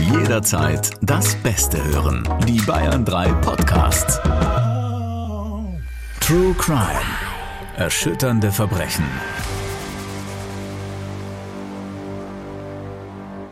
Jederzeit 0.00 0.90
das 1.00 1.34
Beste 1.36 1.82
hören. 1.84 2.28
Die 2.46 2.60
Bayern 2.60 3.04
3 3.04 3.32
Podcasts. 3.34 4.20
True 6.20 6.54
Crime. 6.58 7.00
Erschütternde 7.76 8.50
Verbrechen. 8.50 9.04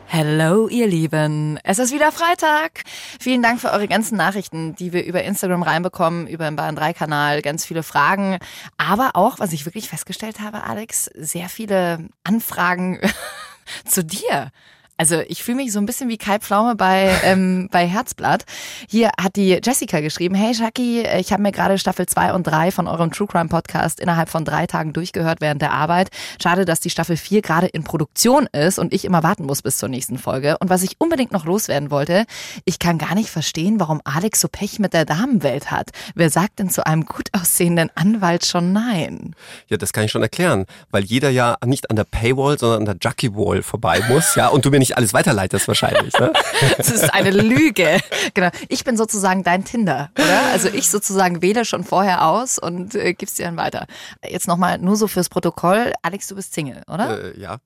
Hallo, 0.08 0.68
ihr 0.68 0.86
Lieben. 0.86 1.58
Es 1.62 1.78
ist 1.78 1.92
wieder 1.92 2.10
Freitag. 2.10 2.82
Vielen 3.20 3.42
Dank 3.42 3.60
für 3.60 3.70
eure 3.70 3.86
ganzen 3.86 4.16
Nachrichten, 4.16 4.74
die 4.74 4.92
wir 4.92 5.04
über 5.04 5.22
Instagram 5.22 5.62
reinbekommen, 5.62 6.26
über 6.26 6.46
den 6.46 6.56
Bayern 6.56 6.74
3 6.74 6.94
Kanal. 6.94 7.42
Ganz 7.42 7.64
viele 7.64 7.82
Fragen. 7.82 8.38
Aber 8.76 9.10
auch, 9.14 9.38
was 9.38 9.52
ich 9.52 9.66
wirklich 9.66 9.88
festgestellt 9.88 10.40
habe, 10.40 10.64
Alex, 10.64 11.10
sehr 11.14 11.48
viele 11.48 12.08
Anfragen 12.24 12.98
zu 13.84 14.04
dir. 14.04 14.50
Also 14.98 15.20
ich 15.28 15.42
fühle 15.42 15.58
mich 15.58 15.72
so 15.72 15.78
ein 15.78 15.86
bisschen 15.86 16.08
wie 16.08 16.16
Kai 16.16 16.38
Pflaume 16.38 16.74
bei, 16.74 17.10
ähm, 17.24 17.68
bei 17.72 17.86
Herzblatt. 17.86 18.44
Hier 18.88 19.10
hat 19.20 19.36
die 19.36 19.60
Jessica 19.62 20.00
geschrieben, 20.00 20.34
hey 20.34 20.54
Shaki, 20.54 21.06
ich 21.18 21.32
habe 21.32 21.42
mir 21.42 21.52
gerade 21.52 21.78
Staffel 21.78 22.06
2 22.06 22.32
und 22.32 22.44
3 22.44 22.70
von 22.70 22.88
eurem 22.88 23.12
True 23.12 23.26
Crime 23.26 23.48
Podcast 23.48 24.00
innerhalb 24.00 24.30
von 24.30 24.44
drei 24.44 24.66
Tagen 24.66 24.92
durchgehört 24.92 25.40
während 25.40 25.60
der 25.60 25.72
Arbeit. 25.72 26.08
Schade, 26.42 26.64
dass 26.64 26.80
die 26.80 26.90
Staffel 26.90 27.16
4 27.16 27.42
gerade 27.42 27.66
in 27.66 27.84
Produktion 27.84 28.46
ist 28.52 28.78
und 28.78 28.94
ich 28.94 29.04
immer 29.04 29.22
warten 29.22 29.44
muss 29.44 29.62
bis 29.62 29.78
zur 29.78 29.88
nächsten 29.90 30.18
Folge. 30.18 30.56
Und 30.58 30.70
was 30.70 30.82
ich 30.82 30.96
unbedingt 30.98 31.32
noch 31.32 31.44
loswerden 31.44 31.90
wollte, 31.90 32.24
ich 32.64 32.78
kann 32.78 32.96
gar 32.96 33.14
nicht 33.14 33.28
verstehen, 33.28 33.78
warum 33.78 34.00
Alex 34.04 34.40
so 34.40 34.48
Pech 34.48 34.78
mit 34.78 34.94
der 34.94 35.04
Damenwelt 35.04 35.70
hat. 35.70 35.90
Wer 36.14 36.30
sagt 36.30 36.58
denn 36.58 36.70
zu 36.70 36.86
einem 36.86 37.04
gut 37.04 37.28
aussehenden 37.32 37.90
Anwalt 37.94 38.46
schon 38.46 38.72
nein? 38.72 39.34
Ja, 39.68 39.76
das 39.76 39.92
kann 39.92 40.04
ich 40.04 40.12
schon 40.12 40.22
erklären, 40.22 40.64
weil 40.90 41.04
jeder 41.04 41.28
ja 41.28 41.56
nicht 41.66 41.90
an 41.90 41.96
der 41.96 42.04
Paywall, 42.04 42.58
sondern 42.58 42.80
an 42.80 42.84
der 42.86 42.96
Jackie 43.00 43.34
Wall 43.34 43.62
vorbei 43.62 44.02
muss, 44.08 44.34
ja, 44.36 44.48
und 44.48 44.64
du 44.64 44.70
mir 44.70 44.78
nicht 44.78 44.85
alles 44.94 45.14
weiterleitest 45.14 45.66
wahrscheinlich. 45.66 46.12
Ne? 46.18 46.32
Das 46.76 46.90
ist 46.90 47.14
eine 47.14 47.30
Lüge. 47.30 47.98
Genau. 48.34 48.50
Ich 48.68 48.84
bin 48.84 48.96
sozusagen 48.96 49.42
dein 49.42 49.64
Tinder, 49.64 50.10
oder? 50.18 50.42
Also 50.52 50.68
ich 50.68 50.90
sozusagen 50.90 51.40
wähle 51.40 51.64
schon 51.64 51.84
vorher 51.84 52.26
aus 52.26 52.58
und 52.58 52.94
äh, 52.94 53.14
gib's 53.14 53.34
dir 53.34 53.46
dann 53.46 53.56
weiter. 53.56 53.86
Jetzt 54.26 54.46
nochmal 54.46 54.78
nur 54.78 54.96
so 54.96 55.06
fürs 55.06 55.28
Protokoll. 55.28 55.92
Alex, 56.02 56.28
du 56.28 56.34
bist 56.34 56.52
Single, 56.52 56.82
oder? 56.86 57.34
Äh, 57.34 57.40
ja. 57.40 57.58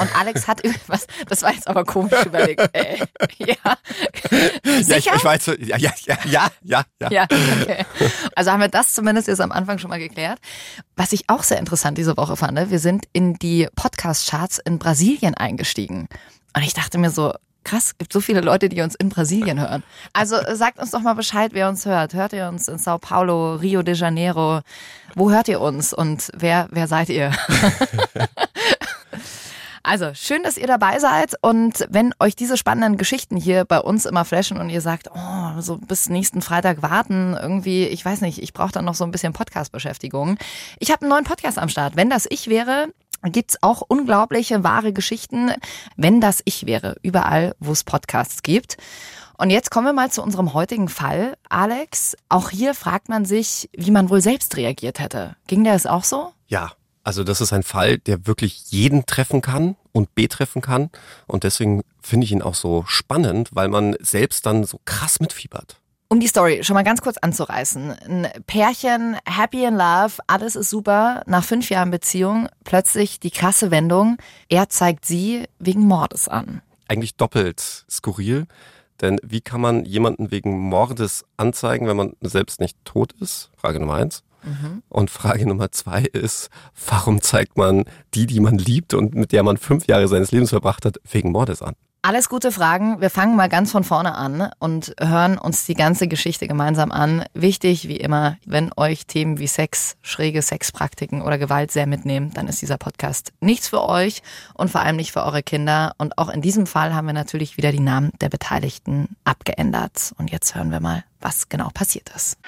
Und 0.00 0.16
Alex 0.18 0.48
hat 0.48 0.62
was, 0.86 1.06
das 1.28 1.42
war 1.42 1.52
jetzt 1.52 1.68
aber 1.68 1.84
komisch 1.84 2.24
überlegt. 2.24 2.58
Äh, 2.78 2.98
ja. 3.38 3.54
Ja, 3.62 4.96
ich, 4.96 5.06
ich 5.06 5.24
weiß, 5.24 5.46
ja, 5.60 5.76
ja, 5.76 5.92
ja, 6.04 6.18
ja, 6.24 6.48
ja, 6.62 6.84
ja. 7.00 7.10
Ja, 7.10 7.22
okay. 7.24 7.84
Also 8.34 8.50
haben 8.52 8.60
wir 8.60 8.68
das 8.68 8.94
zumindest 8.94 9.26
jetzt 9.28 9.40
am 9.40 9.52
Anfang 9.52 9.78
schon 9.78 9.90
mal 9.90 9.98
geklärt. 9.98 10.38
Was 10.96 11.12
ich 11.12 11.28
auch 11.28 11.42
sehr 11.42 11.58
interessant 11.58 11.98
diese 11.98 12.16
Woche 12.16 12.36
fand, 12.36 12.70
wir 12.70 12.78
sind 12.78 13.06
in 13.12 13.34
die 13.34 13.68
Podcast-Charts 13.74 14.58
in 14.58 14.78
Brasilien 14.78 15.34
eingestiegen. 15.34 16.08
Und 16.54 16.62
ich 16.62 16.74
dachte 16.74 16.98
mir 16.98 17.10
so, 17.10 17.32
krass, 17.64 17.98
gibt 17.98 18.12
so 18.12 18.20
viele 18.20 18.40
Leute, 18.40 18.68
die 18.68 18.80
uns 18.80 18.94
in 18.94 19.10
Brasilien 19.10 19.60
hören. 19.60 19.82
Also 20.12 20.36
äh, 20.36 20.56
sagt 20.56 20.78
uns 20.78 20.90
doch 20.90 21.00
mal 21.00 21.14
Bescheid, 21.14 21.50
wer 21.52 21.68
uns 21.68 21.84
hört. 21.84 22.14
Hört 22.14 22.32
ihr 22.32 22.48
uns 22.48 22.68
in 22.68 22.78
Sao 22.78 22.98
Paulo, 22.98 23.56
Rio 23.56 23.82
de 23.82 23.94
Janeiro? 23.94 24.60
Wo 25.14 25.30
hört 25.30 25.48
ihr 25.48 25.60
uns 25.60 25.92
und 25.92 26.30
wer, 26.34 26.68
wer 26.70 26.86
seid 26.86 27.10
ihr? 27.10 27.32
Also, 29.84 30.12
schön, 30.12 30.42
dass 30.42 30.58
ihr 30.58 30.66
dabei 30.66 30.98
seid. 30.98 31.34
Und 31.40 31.86
wenn 31.88 32.12
euch 32.20 32.36
diese 32.36 32.58
spannenden 32.58 32.98
Geschichten 32.98 33.38
hier 33.38 33.64
bei 33.64 33.80
uns 33.80 34.04
immer 34.04 34.26
flashen 34.26 34.58
und 34.58 34.68
ihr 34.68 34.82
sagt, 34.82 35.08
oh, 35.14 35.60
so 35.60 35.78
bis 35.78 36.10
nächsten 36.10 36.42
Freitag 36.42 36.82
warten, 36.82 37.34
irgendwie, 37.40 37.86
ich 37.86 38.04
weiß 38.04 38.20
nicht, 38.20 38.42
ich 38.42 38.52
brauche 38.52 38.72
dann 38.72 38.84
noch 38.84 38.94
so 38.94 39.04
ein 39.04 39.12
bisschen 39.12 39.32
Podcast-Beschäftigung. 39.32 40.36
Ich 40.78 40.90
habe 40.90 41.02
einen 41.02 41.10
neuen 41.10 41.24
Podcast 41.24 41.58
am 41.58 41.70
Start. 41.70 41.96
Wenn 41.96 42.10
das 42.10 42.26
ich 42.28 42.48
wäre, 42.48 42.88
gibt's 43.24 43.62
auch 43.62 43.82
unglaubliche 43.86 44.64
wahre 44.64 44.92
Geschichten. 44.92 45.50
Wenn 45.96 46.20
das 46.20 46.40
ich 46.44 46.66
wäre, 46.66 46.96
überall, 47.02 47.54
wo 47.58 47.72
es 47.72 47.84
Podcasts 47.84 48.42
gibt. 48.42 48.76
Und 49.36 49.50
jetzt 49.50 49.70
kommen 49.70 49.86
wir 49.86 49.92
mal 49.92 50.10
zu 50.10 50.22
unserem 50.22 50.52
heutigen 50.52 50.88
Fall. 50.88 51.36
Alex, 51.48 52.16
auch 52.28 52.50
hier 52.50 52.74
fragt 52.74 53.08
man 53.08 53.24
sich, 53.24 53.70
wie 53.72 53.92
man 53.92 54.10
wohl 54.10 54.20
selbst 54.20 54.56
reagiert 54.56 54.98
hätte. 54.98 55.36
Ging 55.46 55.62
der 55.62 55.74
es 55.74 55.86
auch 55.86 56.04
so? 56.04 56.32
Ja, 56.48 56.72
also 57.04 57.24
das 57.24 57.40
ist 57.40 57.52
ein 57.52 57.62
Fall, 57.62 57.98
der 57.98 58.26
wirklich 58.26 58.70
jeden 58.70 59.06
treffen 59.06 59.40
kann 59.40 59.76
und 59.92 60.14
betreffen 60.14 60.60
kann. 60.60 60.90
Und 61.26 61.44
deswegen 61.44 61.82
finde 62.02 62.24
ich 62.24 62.32
ihn 62.32 62.42
auch 62.42 62.54
so 62.54 62.84
spannend, 62.86 63.50
weil 63.52 63.68
man 63.68 63.96
selbst 64.00 64.44
dann 64.44 64.64
so 64.64 64.80
krass 64.84 65.20
mitfiebert. 65.20 65.80
Um 66.10 66.20
die 66.20 66.26
Story 66.26 66.64
schon 66.64 66.72
mal 66.72 66.84
ganz 66.84 67.02
kurz 67.02 67.18
anzureißen. 67.18 67.90
Ein 67.90 68.28
Pärchen, 68.46 69.18
happy 69.26 69.64
in 69.64 69.74
love, 69.74 70.14
alles 70.26 70.56
ist 70.56 70.70
super. 70.70 71.22
Nach 71.26 71.44
fünf 71.44 71.68
Jahren 71.68 71.90
Beziehung 71.90 72.48
plötzlich 72.64 73.20
die 73.20 73.30
krasse 73.30 73.70
Wendung. 73.70 74.16
Er 74.48 74.70
zeigt 74.70 75.04
sie 75.04 75.44
wegen 75.58 75.82
Mordes 75.82 76.26
an. 76.26 76.62
Eigentlich 76.88 77.16
doppelt 77.16 77.84
skurril. 77.90 78.46
Denn 79.02 79.18
wie 79.22 79.42
kann 79.42 79.60
man 79.60 79.84
jemanden 79.84 80.30
wegen 80.30 80.58
Mordes 80.58 81.26
anzeigen, 81.36 81.86
wenn 81.86 81.96
man 81.98 82.14
selbst 82.22 82.58
nicht 82.58 82.82
tot 82.84 83.12
ist? 83.20 83.50
Frage 83.56 83.78
Nummer 83.78 83.94
eins. 83.94 84.22
Mhm. 84.42 84.82
Und 84.88 85.10
Frage 85.10 85.46
Nummer 85.46 85.70
zwei 85.72 86.02
ist, 86.02 86.48
warum 86.88 87.20
zeigt 87.20 87.58
man 87.58 87.84
die, 88.14 88.26
die 88.26 88.40
man 88.40 88.56
liebt 88.56 88.94
und 88.94 89.14
mit 89.14 89.32
der 89.32 89.42
man 89.42 89.58
fünf 89.58 89.86
Jahre 89.86 90.08
seines 90.08 90.32
Lebens 90.32 90.50
verbracht 90.50 90.86
hat, 90.86 90.98
wegen 91.10 91.32
Mordes 91.32 91.60
an? 91.60 91.74
Alles 92.00 92.28
gute 92.28 92.52
Fragen. 92.52 93.00
Wir 93.00 93.10
fangen 93.10 93.34
mal 93.34 93.48
ganz 93.48 93.72
von 93.72 93.82
vorne 93.82 94.14
an 94.14 94.50
und 94.60 94.94
hören 95.00 95.36
uns 95.36 95.66
die 95.66 95.74
ganze 95.74 96.06
Geschichte 96.06 96.46
gemeinsam 96.46 96.92
an. 96.92 97.24
Wichtig, 97.34 97.88
wie 97.88 97.96
immer, 97.96 98.36
wenn 98.46 98.70
euch 98.76 99.06
Themen 99.06 99.40
wie 99.40 99.48
Sex, 99.48 99.96
schräge 100.00 100.40
Sexpraktiken 100.40 101.22
oder 101.22 101.38
Gewalt 101.38 101.72
sehr 101.72 101.88
mitnehmen, 101.88 102.30
dann 102.32 102.46
ist 102.46 102.62
dieser 102.62 102.78
Podcast 102.78 103.32
nichts 103.40 103.68
für 103.68 103.82
euch 103.82 104.22
und 104.54 104.70
vor 104.70 104.82
allem 104.82 104.94
nicht 104.94 105.10
für 105.10 105.24
eure 105.24 105.42
Kinder. 105.42 105.92
Und 105.98 106.18
auch 106.18 106.28
in 106.28 106.40
diesem 106.40 106.68
Fall 106.68 106.94
haben 106.94 107.06
wir 107.06 107.14
natürlich 107.14 107.56
wieder 107.56 107.72
die 107.72 107.80
Namen 107.80 108.12
der 108.20 108.28
Beteiligten 108.28 109.16
abgeändert. 109.24 110.12
Und 110.18 110.30
jetzt 110.30 110.54
hören 110.54 110.70
wir 110.70 110.78
mal, 110.78 111.02
was 111.20 111.48
genau 111.48 111.68
passiert 111.74 112.10
ist. 112.14 112.38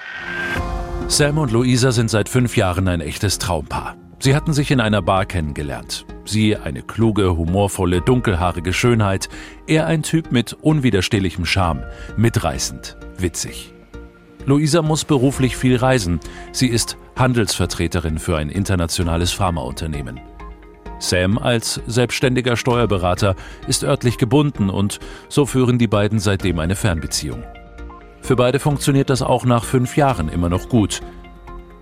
Sam 1.09 1.39
und 1.39 1.51
Luisa 1.51 1.91
sind 1.91 2.09
seit 2.09 2.29
fünf 2.29 2.57
Jahren 2.57 2.87
ein 2.87 3.01
echtes 3.01 3.39
Traumpaar. 3.39 3.97
Sie 4.21 4.37
hatten 4.37 4.53
sich 4.53 4.71
in 4.71 4.81
einer 4.81 5.03
Bar 5.03 5.27
kennengelernt. 5.27 6.07
Sie 6.31 6.57
eine 6.57 6.83
kluge, 6.83 7.37
humorvolle, 7.37 8.01
dunkelhaarige 8.03 8.73
Schönheit, 8.73 9.29
er 9.67 9.87
ein 9.87 10.05
Typ 10.05 10.31
mit 10.31 10.53
unwiderstehlichem 10.53 11.45
Charme, 11.45 11.83
mitreißend, 12.17 12.97
witzig. 13.19 13.75
Luisa 14.47 14.81
muss 14.81 15.05
beruflich 15.05 15.57
viel 15.57 15.77
reisen. 15.77 16.21
Sie 16.53 16.69
ist 16.69 16.97
Handelsvertreterin 17.17 18.21
für 18.21 18.37
ein 18.37 18.49
internationales 18.49 19.33
Pharmaunternehmen. 19.33 20.21
Sam 21.01 21.37
als 21.37 21.81
selbstständiger 21.89 22.57
Steuerberater 22.57 23.35
ist 23.67 23.83
örtlich 23.83 24.17
gebunden 24.17 24.71
und 24.71 25.01
so 25.29 25.47
führen 25.47 25.79
die 25.79 25.89
beiden 25.89 26.21
seitdem 26.21 26.61
eine 26.61 26.77
Fernbeziehung. 26.77 27.43
Für 28.23 28.37
beide 28.37 28.61
funktioniert 28.61 29.11
das 29.11 29.23
auch 29.23 29.45
nach 29.45 29.65
fünf 29.65 29.97
Jahren 29.97 30.29
immer 30.29 30.49
noch 30.49 30.69
gut. 30.69 31.01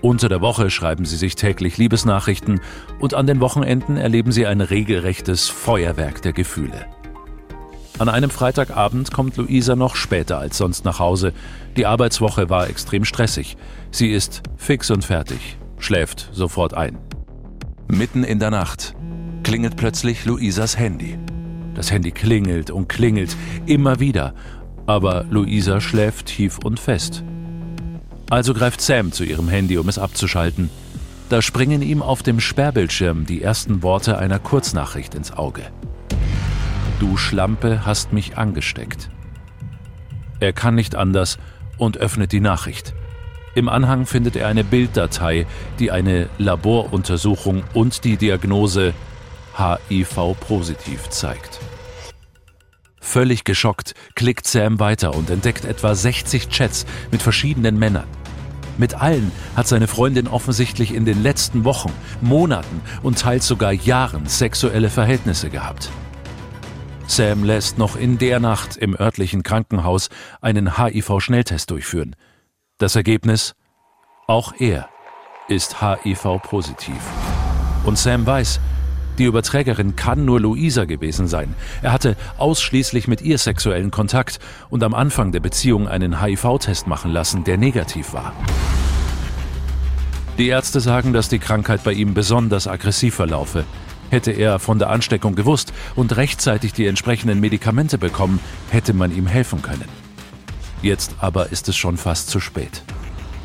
Unter 0.01 0.29
der 0.29 0.41
Woche 0.41 0.71
schreiben 0.71 1.05
sie 1.05 1.17
sich 1.17 1.35
täglich 1.35 1.77
Liebesnachrichten 1.77 2.61
und 3.01 3.15
an 3.15 3.27
den 3.27 3.41
Wochenenden 3.41 3.97
erleben 3.97 4.33
sie 4.33 4.47
ein 4.47 4.61
regelrechtes 4.61 5.49
Feuerwerk 5.49 6.23
der 6.23 6.33
Gefühle. 6.33 6.87
An 7.99 8.09
einem 8.09 8.31
Freitagabend 8.31 9.13
kommt 9.13 9.37
Luisa 9.37 9.75
noch 9.75 9.97
später 9.97 10.39
als 10.39 10.57
sonst 10.59 10.85
nach 10.85 11.01
Hause. 11.01 11.33
Die 11.77 11.87
Arbeitswoche 11.87 12.49
war 12.49 12.69
extrem 12.69 13.05
stressig. 13.05 13.57
Sie 13.91 14.13
ist 14.13 14.43
fix 14.57 14.91
und 14.93 15.05
fertig, 15.05 15.59
schläft 15.79 16.29
sofort 16.33 16.75
ein. 16.75 16.99
Mitten 17.89 18.23
in 18.23 18.39
der 18.39 18.51
Nacht 18.51 18.95
klingelt 19.43 19.77
plötzlich 19.77 20.25
Luisas 20.25 20.79
Handy. 20.79 21.19
Das 21.75 21.91
Handy 21.91 22.13
klingelt 22.13 22.71
und 22.71 22.89
klingelt 22.89 23.37
immer 23.67 23.99
wieder 23.99 24.35
aber 24.89 25.27
Luisa 25.29 25.83
schläft 25.83 26.27
tief 26.27 26.59
und 26.65 26.81
fest. 26.81 27.23
Also 28.31 28.53
greift 28.53 28.81
Sam 28.81 29.13
zu 29.13 29.25
ihrem 29.25 29.49
Handy, 29.49 29.79
um 29.79 29.89
es 29.89 29.99
abzuschalten. 29.99 30.71
Da 31.29 31.43
springen 31.43 31.83
ihm 31.83 32.03
auf 32.03 32.23
dem 32.23 32.41
Sperrbildschirm 32.41 33.27
die 33.27 33.43
ersten 33.43 33.83
Worte 33.83 34.19
einer 34.19 34.39
Kurznachricht 34.39 35.15
ins 35.15 35.33
Auge. 35.33 35.63
Du 37.01 37.17
Schlampe 37.17 37.87
hast 37.87 38.13
mich 38.13 38.37
angesteckt. 38.37 39.11
Er 40.41 40.53
kann 40.53 40.75
nicht 40.75 40.95
anders 40.95 41.39
und 41.79 41.99
öffnet 41.99 42.33
die 42.33 42.41
Nachricht. 42.41 42.95
Im 43.55 43.69
Anhang 43.69 44.07
findet 44.07 44.37
er 44.37 44.47
eine 44.47 44.65
Bilddatei, 44.65 45.47
die 45.79 45.91
eine 45.91 46.29
Laboruntersuchung 46.39 47.65
und 47.75 48.05
die 48.05 48.17
Diagnose 48.17 48.95
HIV-positiv 49.57 51.09
zeigt. 51.09 51.61
Völlig 53.09 53.45
geschockt 53.45 53.95
klickt 54.17 54.47
Sam 54.47 54.81
weiter 54.81 55.15
und 55.15 55.31
entdeckt 55.31 55.65
etwa 55.65 55.95
60 55.95 56.51
Chats 56.51 56.85
mit 57.11 57.23
verschiedenen 57.23 57.79
Männern. 57.79 58.07
Mit 58.77 59.01
allen 59.01 59.33
hat 59.57 59.67
seine 59.67 59.87
Freundin 59.87 60.29
offensichtlich 60.29 60.93
in 60.93 61.07
den 61.07 61.23
letzten 61.23 61.65
Wochen, 61.65 61.91
Monaten 62.21 62.83
und 63.03 63.19
teils 63.19 63.47
sogar 63.47 63.73
Jahren 63.73 64.27
sexuelle 64.27 64.91
Verhältnisse 64.91 65.49
gehabt. 65.49 65.89
Sam 67.07 67.45
lässt 67.45 67.79
noch 67.79 67.97
in 67.97 68.19
der 68.19 68.41
Nacht 68.41 68.77
im 68.77 68.95
örtlichen 68.95 69.43
Krankenhaus 69.43 70.11
einen 70.43 70.77
HIV-Schnelltest 70.77 71.71
durchführen. 71.71 72.15
Das 72.77 72.95
Ergebnis? 72.95 73.55
Auch 74.27 74.53
er 74.59 74.91
ist 75.49 75.81
HIV-positiv. 75.81 77.01
Und 77.87 77.97
Sam 77.97 78.27
weiß, 78.27 78.61
Die 79.19 79.25
Überträgerin 79.25 79.97
kann 79.97 80.25
nur 80.25 80.41
Luisa 80.41 80.85
gewesen 80.85 81.27
sein. 81.27 81.55
Er 81.83 81.93
hatte 81.93 82.17
ausschließlich 82.39 83.09
mit 83.09 83.21
ihr 83.21 83.37
sexuellen 83.39 83.91
Kontakt 83.91 84.39
und 84.71 84.85
am 84.85 84.95
Anfang 84.95 85.33
der 85.33 85.41
Beziehung 85.41 85.89
einen 85.89 86.23
HIV-Test 86.23 86.87
machen 86.87 87.11
lassen, 87.11 87.43
der 87.43 87.59
negativ 87.59 88.13
war. 88.13 88.33
Die 90.39 90.47
Ärzte 90.47 90.79
sagen, 90.79 91.13
dass 91.13 91.29
die 91.29 91.41
Krankheit 91.41 91.83
bei 91.83 91.93
ihm 91.93 92.15
besonders 92.15 92.69
aggressiv 92.69 93.17
verlaufe. 93.17 93.65
Hätte 94.09 94.31
er 94.31 94.61
von 94.61 94.79
der 94.79 94.89
Ansteckung 94.89 95.35
gewusst 95.35 95.73
und 95.97 96.17
rechtzeitig 96.17 96.73
die 96.73 96.87
entsprechenden 96.87 97.41
Medikamente 97.41 97.99
bekommen, 97.99 98.39
hätte 98.71 98.95
man 98.95 99.15
ihm 99.15 99.27
helfen 99.27 99.63
können. 99.63 99.85
Jetzt 100.81 101.17
aber 101.19 101.51
ist 101.51 101.69
es 101.69 101.77
schon 101.77 101.97
fast 101.97 102.31
zu 102.31 102.39
spät. 102.39 102.83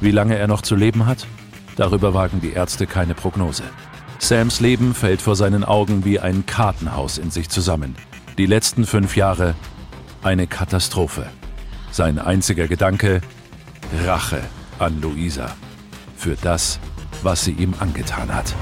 Wie 0.01 0.11
lange 0.11 0.37
er 0.37 0.47
noch 0.47 0.61
zu 0.61 0.75
leben 0.75 1.07
hat? 1.07 1.25
Darüber 1.75 2.13
wagen 2.13 2.41
die 2.41 2.51
Ärzte 2.51 2.85
keine 2.85 3.15
Prognose. 3.15 3.63
Sams 4.23 4.61
Leben 4.61 4.93
fällt 4.93 5.21
vor 5.21 5.35
seinen 5.35 5.65
Augen 5.65 6.05
wie 6.05 6.17
ein 6.17 6.45
Kartenhaus 6.45 7.17
in 7.17 7.29
sich 7.29 7.49
zusammen. 7.49 7.93
Die 8.37 8.45
letzten 8.45 8.85
fünf 8.85 9.17
Jahre 9.17 9.53
eine 10.23 10.47
Katastrophe. 10.47 11.29
Sein 11.91 12.19
einziger 12.19 12.69
Gedanke 12.69 13.19
Rache 14.05 14.41
an 14.79 15.01
Luisa. 15.01 15.53
Für 16.15 16.37
das, 16.41 16.79
was 17.21 17.43
sie 17.43 17.51
ihm 17.51 17.75
angetan 17.79 18.33
hat. 18.33 18.55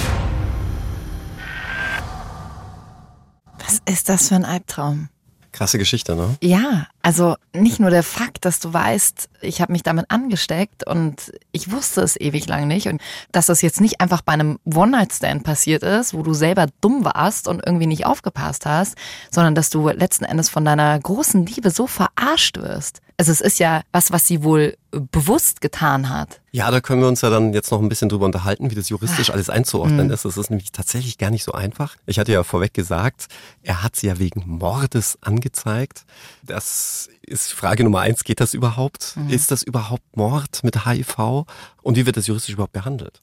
Was 3.59 3.79
ist 3.85 4.09
das 4.09 4.29
für 4.29 4.35
ein 4.35 4.45
Albtraum? 4.45 5.09
Krasse 5.51 5.77
Geschichte, 5.77 6.15
ne? 6.15 6.37
Ja, 6.41 6.87
also 7.03 7.35
nicht 7.53 7.79
nur 7.79 7.89
der 7.89 8.03
Fakt, 8.03 8.45
dass 8.45 8.59
du 8.59 8.73
weißt, 8.73 9.29
ich 9.41 9.61
habe 9.61 9.71
mich 9.71 9.83
damit 9.83 10.05
angesteckt 10.09 10.85
und 10.85 11.33
ich 11.51 11.71
wusste 11.71 12.01
es 12.01 12.19
ewig 12.19 12.47
lang 12.47 12.67
nicht 12.67 12.87
und 12.87 13.01
dass 13.31 13.47
das 13.47 13.61
jetzt 13.61 13.81
nicht 13.81 14.01
einfach 14.01 14.21
bei 14.21 14.33
einem 14.33 14.59
One-Night-Stand 14.65 15.43
passiert 15.43 15.83
ist, 15.83 16.13
wo 16.13 16.21
du 16.21 16.33
selber 16.33 16.67
dumm 16.81 17.03
warst 17.03 17.47
und 17.47 17.61
irgendwie 17.65 17.87
nicht 17.87 18.05
aufgepasst 18.05 18.65
hast, 18.65 18.95
sondern 19.31 19.55
dass 19.55 19.69
du 19.69 19.89
letzten 19.89 20.25
Endes 20.25 20.49
von 20.49 20.63
deiner 20.63 20.99
großen 20.99 21.45
Liebe 21.45 21.71
so 21.71 21.87
verarscht 21.87 22.57
wirst. 22.57 23.01
Also 23.17 23.31
es 23.31 23.41
ist 23.41 23.59
ja 23.59 23.83
was, 23.91 24.11
was 24.11 24.25
sie 24.25 24.43
wohl 24.43 24.75
bewusst 24.89 25.61
getan 25.61 26.09
hat. 26.09 26.41
Ja, 26.51 26.71
da 26.71 26.81
können 26.81 27.01
wir 27.01 27.07
uns 27.07 27.21
ja 27.21 27.29
dann 27.29 27.53
jetzt 27.53 27.71
noch 27.71 27.79
ein 27.79 27.87
bisschen 27.87 28.09
drüber 28.09 28.25
unterhalten, 28.25 28.71
wie 28.71 28.75
das 28.75 28.89
juristisch 28.89 29.29
alles 29.29 29.49
einzuordnen 29.49 30.09
ist. 30.09 30.25
Das 30.25 30.37
ist 30.37 30.49
nämlich 30.49 30.71
tatsächlich 30.71 31.19
gar 31.19 31.29
nicht 31.29 31.43
so 31.43 31.51
einfach. 31.51 31.95
Ich 32.07 32.17
hatte 32.17 32.31
ja 32.31 32.43
vorweg 32.43 32.73
gesagt, 32.73 33.27
er 33.61 33.83
hat 33.83 33.95
sie 33.95 34.07
ja 34.07 34.17
wegen 34.17 34.43
Mordes 34.47 35.19
angezeigt. 35.21 36.03
Das 36.41 36.90
ist 37.21 37.53
Frage 37.53 37.83
Nummer 37.83 38.01
eins, 38.01 38.23
geht 38.23 38.39
das 38.39 38.53
überhaupt? 38.53 39.15
Mhm. 39.15 39.29
Ist 39.29 39.51
das 39.51 39.63
überhaupt 39.63 40.15
Mord 40.15 40.63
mit 40.63 40.85
HIV? 40.85 41.45
Und 41.81 41.95
wie 41.95 42.05
wird 42.05 42.17
das 42.17 42.27
juristisch 42.27 42.53
überhaupt 42.53 42.73
behandelt? 42.73 43.21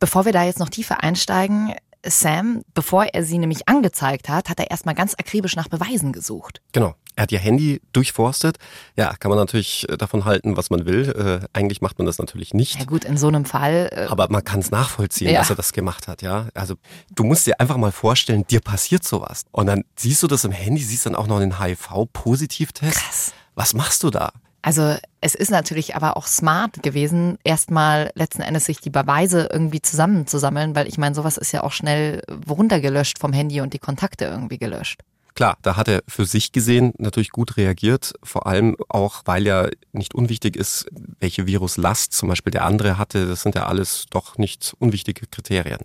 Bevor 0.00 0.24
wir 0.24 0.32
da 0.32 0.44
jetzt 0.44 0.60
noch 0.60 0.68
tiefer 0.68 1.02
einsteigen, 1.02 1.74
Sam, 2.04 2.62
bevor 2.74 3.04
er 3.04 3.24
sie 3.24 3.38
nämlich 3.38 3.68
angezeigt 3.68 4.28
hat, 4.28 4.48
hat 4.48 4.60
er 4.60 4.70
erstmal 4.70 4.94
ganz 4.94 5.14
akribisch 5.18 5.56
nach 5.56 5.68
Beweisen 5.68 6.12
gesucht. 6.12 6.60
Genau. 6.72 6.94
Er 7.16 7.22
hat 7.22 7.32
ihr 7.32 7.40
Handy 7.40 7.80
durchforstet. 7.92 8.58
Ja, 8.94 9.12
kann 9.16 9.30
man 9.30 9.38
natürlich 9.38 9.88
äh, 9.88 9.96
davon 9.96 10.24
halten, 10.24 10.56
was 10.56 10.70
man 10.70 10.86
will. 10.86 11.40
Äh, 11.42 11.48
eigentlich 11.52 11.80
macht 11.80 11.98
man 11.98 12.06
das 12.06 12.18
natürlich 12.18 12.54
nicht. 12.54 12.78
Ja 12.78 12.84
gut, 12.84 13.04
in 13.04 13.16
so 13.16 13.26
einem 13.26 13.44
Fall. 13.44 13.90
Äh, 13.90 14.06
Aber 14.08 14.28
man 14.30 14.44
kann 14.44 14.60
es 14.60 14.70
nachvollziehen, 14.70 15.32
ja. 15.32 15.40
dass 15.40 15.50
er 15.50 15.56
das 15.56 15.72
gemacht 15.72 16.06
hat, 16.06 16.22
ja. 16.22 16.46
Also 16.54 16.76
du 17.16 17.24
musst 17.24 17.44
dir 17.48 17.58
einfach 17.58 17.76
mal 17.76 17.90
vorstellen, 17.90 18.46
dir 18.46 18.60
passiert 18.60 19.02
sowas. 19.02 19.42
Und 19.50 19.66
dann 19.66 19.82
siehst 19.96 20.22
du 20.22 20.28
das 20.28 20.44
im 20.44 20.52
Handy, 20.52 20.80
siehst 20.80 21.06
dann 21.06 21.16
auch 21.16 21.26
noch 21.26 21.40
den 21.40 21.58
HIV-Positivtest. 21.60 22.94
Krass. 22.94 23.32
Was 23.56 23.74
machst 23.74 24.04
du 24.04 24.10
da? 24.10 24.30
Also 24.68 24.98
es 25.22 25.34
ist 25.34 25.50
natürlich 25.50 25.96
aber 25.96 26.18
auch 26.18 26.26
smart 26.26 26.82
gewesen, 26.82 27.38
erstmal 27.42 28.10
letzten 28.14 28.42
Endes 28.42 28.66
sich 28.66 28.82
die 28.82 28.90
Beweise 28.90 29.48
irgendwie 29.50 29.80
zusammenzusammeln, 29.80 30.76
weil 30.76 30.86
ich 30.88 30.98
meine, 30.98 31.14
sowas 31.14 31.38
ist 31.38 31.52
ja 31.52 31.62
auch 31.62 31.72
schnell 31.72 32.20
runtergelöscht 32.46 33.18
vom 33.18 33.32
Handy 33.32 33.62
und 33.62 33.72
die 33.72 33.78
Kontakte 33.78 34.26
irgendwie 34.26 34.58
gelöscht. 34.58 35.00
Klar, 35.34 35.56
da 35.62 35.78
hat 35.78 35.88
er 35.88 36.02
für 36.06 36.26
sich 36.26 36.52
gesehen 36.52 36.92
natürlich 36.98 37.30
gut 37.30 37.56
reagiert, 37.56 38.12
vor 38.22 38.46
allem 38.46 38.76
auch, 38.90 39.22
weil 39.24 39.46
ja 39.46 39.68
nicht 39.92 40.14
unwichtig 40.14 40.54
ist, 40.54 40.84
welche 41.18 41.46
Viruslast 41.46 42.12
zum 42.12 42.28
Beispiel 42.28 42.50
der 42.50 42.66
andere 42.66 42.98
hatte. 42.98 43.26
Das 43.26 43.40
sind 43.40 43.54
ja 43.54 43.64
alles 43.68 44.04
doch 44.10 44.36
nicht 44.36 44.74
unwichtige 44.78 45.26
Kriterien. 45.28 45.80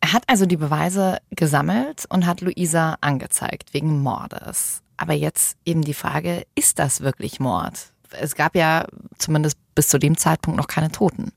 Er 0.00 0.12
hat 0.12 0.22
also 0.28 0.46
die 0.46 0.56
Beweise 0.56 1.18
gesammelt 1.30 2.04
und 2.08 2.26
hat 2.26 2.42
Luisa 2.42 2.96
angezeigt 3.00 3.74
wegen 3.74 4.00
Mordes. 4.00 4.82
Aber 4.96 5.14
jetzt 5.14 5.56
eben 5.64 5.82
die 5.82 5.94
Frage, 5.94 6.46
ist 6.54 6.78
das 6.78 7.00
wirklich 7.00 7.40
Mord? 7.40 7.90
Es 8.12 8.34
gab 8.34 8.54
ja 8.54 8.86
zumindest 9.18 9.58
bis 9.74 9.88
zu 9.88 9.98
dem 9.98 10.16
Zeitpunkt 10.16 10.56
noch 10.56 10.66
keine 10.66 10.90
Toten. 10.90 11.32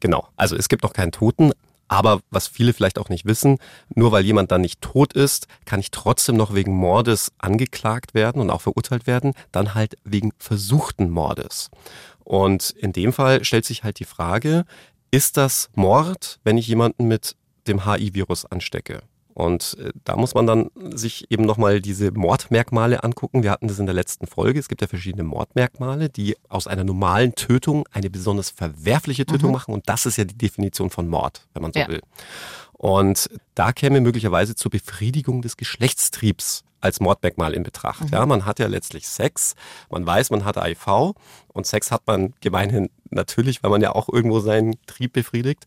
Genau, 0.00 0.28
also 0.36 0.56
es 0.56 0.68
gibt 0.68 0.82
noch 0.82 0.92
keinen 0.92 1.12
Toten, 1.12 1.52
aber 1.88 2.20
was 2.30 2.48
viele 2.48 2.72
vielleicht 2.72 2.98
auch 2.98 3.08
nicht 3.10 3.26
wissen, 3.26 3.58
nur 3.94 4.12
weil 4.12 4.24
jemand 4.24 4.50
dann 4.50 4.62
nicht 4.62 4.80
tot 4.80 5.12
ist, 5.12 5.46
kann 5.66 5.78
ich 5.78 5.90
trotzdem 5.90 6.36
noch 6.36 6.54
wegen 6.54 6.74
Mordes 6.74 7.32
angeklagt 7.38 8.14
werden 8.14 8.40
und 8.40 8.50
auch 8.50 8.62
verurteilt 8.62 9.06
werden, 9.06 9.34
dann 9.52 9.74
halt 9.74 9.96
wegen 10.02 10.32
versuchten 10.38 11.10
Mordes. 11.10 11.70
Und 12.24 12.70
in 12.70 12.92
dem 12.92 13.12
Fall 13.12 13.44
stellt 13.44 13.66
sich 13.66 13.84
halt 13.84 13.98
die 13.98 14.04
Frage, 14.04 14.64
ist 15.10 15.36
das 15.36 15.68
Mord, 15.74 16.40
wenn 16.44 16.56
ich 16.56 16.66
jemanden 16.66 17.08
mit 17.08 17.36
dem 17.66 17.84
HI-Virus 17.84 18.46
anstecke? 18.46 19.02
Und 19.34 19.76
äh, 19.78 19.92
da 20.04 20.16
muss 20.16 20.34
man 20.34 20.46
dann 20.46 20.70
sich 20.94 21.30
eben 21.30 21.44
nochmal 21.44 21.80
diese 21.80 22.12
Mordmerkmale 22.12 23.02
angucken. 23.02 23.42
Wir 23.42 23.50
hatten 23.50 23.68
das 23.68 23.78
in 23.78 23.86
der 23.86 23.94
letzten 23.94 24.26
Folge. 24.26 24.58
Es 24.58 24.68
gibt 24.68 24.82
ja 24.82 24.86
verschiedene 24.86 25.24
Mordmerkmale, 25.24 26.10
die 26.10 26.36
aus 26.48 26.66
einer 26.66 26.84
normalen 26.84 27.34
Tötung 27.34 27.86
eine 27.92 28.10
besonders 28.10 28.50
verwerfliche 28.50 29.24
Tötung 29.24 29.48
mhm. 29.48 29.54
machen. 29.54 29.74
Und 29.74 29.88
das 29.88 30.06
ist 30.06 30.18
ja 30.18 30.24
die 30.24 30.36
Definition 30.36 30.90
von 30.90 31.08
Mord, 31.08 31.46
wenn 31.54 31.62
man 31.62 31.72
so 31.72 31.80
ja. 31.80 31.88
will. 31.88 32.00
Und 32.72 33.30
da 33.54 33.72
käme 33.72 34.00
möglicherweise 34.00 34.54
zur 34.54 34.70
Befriedigung 34.70 35.40
des 35.40 35.56
Geschlechtstriebs 35.56 36.64
als 36.80 37.00
Mordmerkmal 37.00 37.54
in 37.54 37.62
Betracht. 37.62 38.04
Mhm. 38.06 38.10
Ja, 38.12 38.26
man 38.26 38.44
hat 38.44 38.58
ja 38.58 38.66
letztlich 38.66 39.08
Sex, 39.08 39.54
man 39.88 40.04
weiß, 40.04 40.30
man 40.30 40.44
hat 40.44 40.62
HIV 40.62 41.14
und 41.52 41.66
Sex 41.66 41.90
hat 41.92 42.02
man 42.06 42.34
gemeinhin 42.40 42.90
natürlich, 43.10 43.62
weil 43.62 43.70
man 43.70 43.80
ja 43.80 43.94
auch 43.94 44.08
irgendwo 44.08 44.40
seinen 44.40 44.74
Trieb 44.86 45.12
befriedigt 45.12 45.66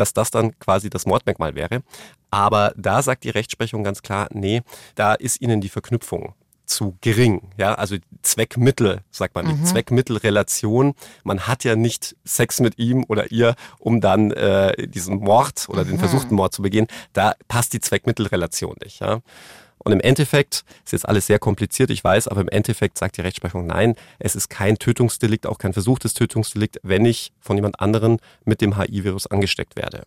dass 0.00 0.12
das 0.12 0.30
dann 0.30 0.58
quasi 0.58 0.90
das 0.90 1.06
Mordmerkmal 1.06 1.54
wäre. 1.54 1.82
Aber 2.30 2.72
da 2.76 3.02
sagt 3.02 3.24
die 3.24 3.30
Rechtsprechung 3.30 3.84
ganz 3.84 4.02
klar, 4.02 4.28
nee, 4.32 4.62
da 4.94 5.14
ist 5.14 5.40
ihnen 5.40 5.60
die 5.60 5.68
Verknüpfung 5.68 6.34
zu 6.70 6.96
gering. 7.00 7.50
Ja, 7.58 7.74
also 7.74 7.96
Zweckmittel, 8.22 9.00
sagt 9.10 9.34
man, 9.34 9.46
mhm. 9.46 9.58
die 9.58 9.64
Zweckmittelrelation. 9.64 10.94
Man 11.24 11.40
hat 11.46 11.64
ja 11.64 11.76
nicht 11.76 12.16
Sex 12.24 12.60
mit 12.60 12.78
ihm 12.78 13.04
oder 13.08 13.30
ihr, 13.32 13.54
um 13.78 14.00
dann 14.00 14.30
äh, 14.30 14.86
diesen 14.88 15.18
Mord 15.18 15.68
oder 15.68 15.84
mhm. 15.84 15.88
den 15.88 15.98
versuchten 15.98 16.34
Mord 16.34 16.54
zu 16.54 16.62
begehen. 16.62 16.86
Da 17.12 17.34
passt 17.48 17.72
die 17.72 17.80
Zweckmittelrelation 17.80 18.76
nicht. 18.82 19.00
Ja. 19.00 19.20
Und 19.82 19.92
im 19.92 20.00
Endeffekt 20.00 20.64
ist 20.84 20.92
jetzt 20.92 21.08
alles 21.08 21.26
sehr 21.26 21.38
kompliziert, 21.38 21.90
ich 21.90 22.04
weiß, 22.04 22.28
aber 22.28 22.42
im 22.42 22.48
Endeffekt 22.48 22.98
sagt 22.98 23.16
die 23.16 23.22
Rechtsprechung 23.22 23.66
nein, 23.66 23.94
es 24.18 24.36
ist 24.36 24.50
kein 24.50 24.78
Tötungsdelikt, 24.78 25.46
auch 25.46 25.58
kein 25.58 25.72
versuchtes 25.72 26.14
Tötungsdelikt, 26.14 26.78
wenn 26.82 27.04
ich 27.04 27.32
von 27.40 27.56
jemand 27.56 27.80
anderen 27.80 28.18
mit 28.44 28.60
dem 28.60 28.76
HI-Virus 28.76 29.26
angesteckt 29.26 29.76
werde. 29.76 30.04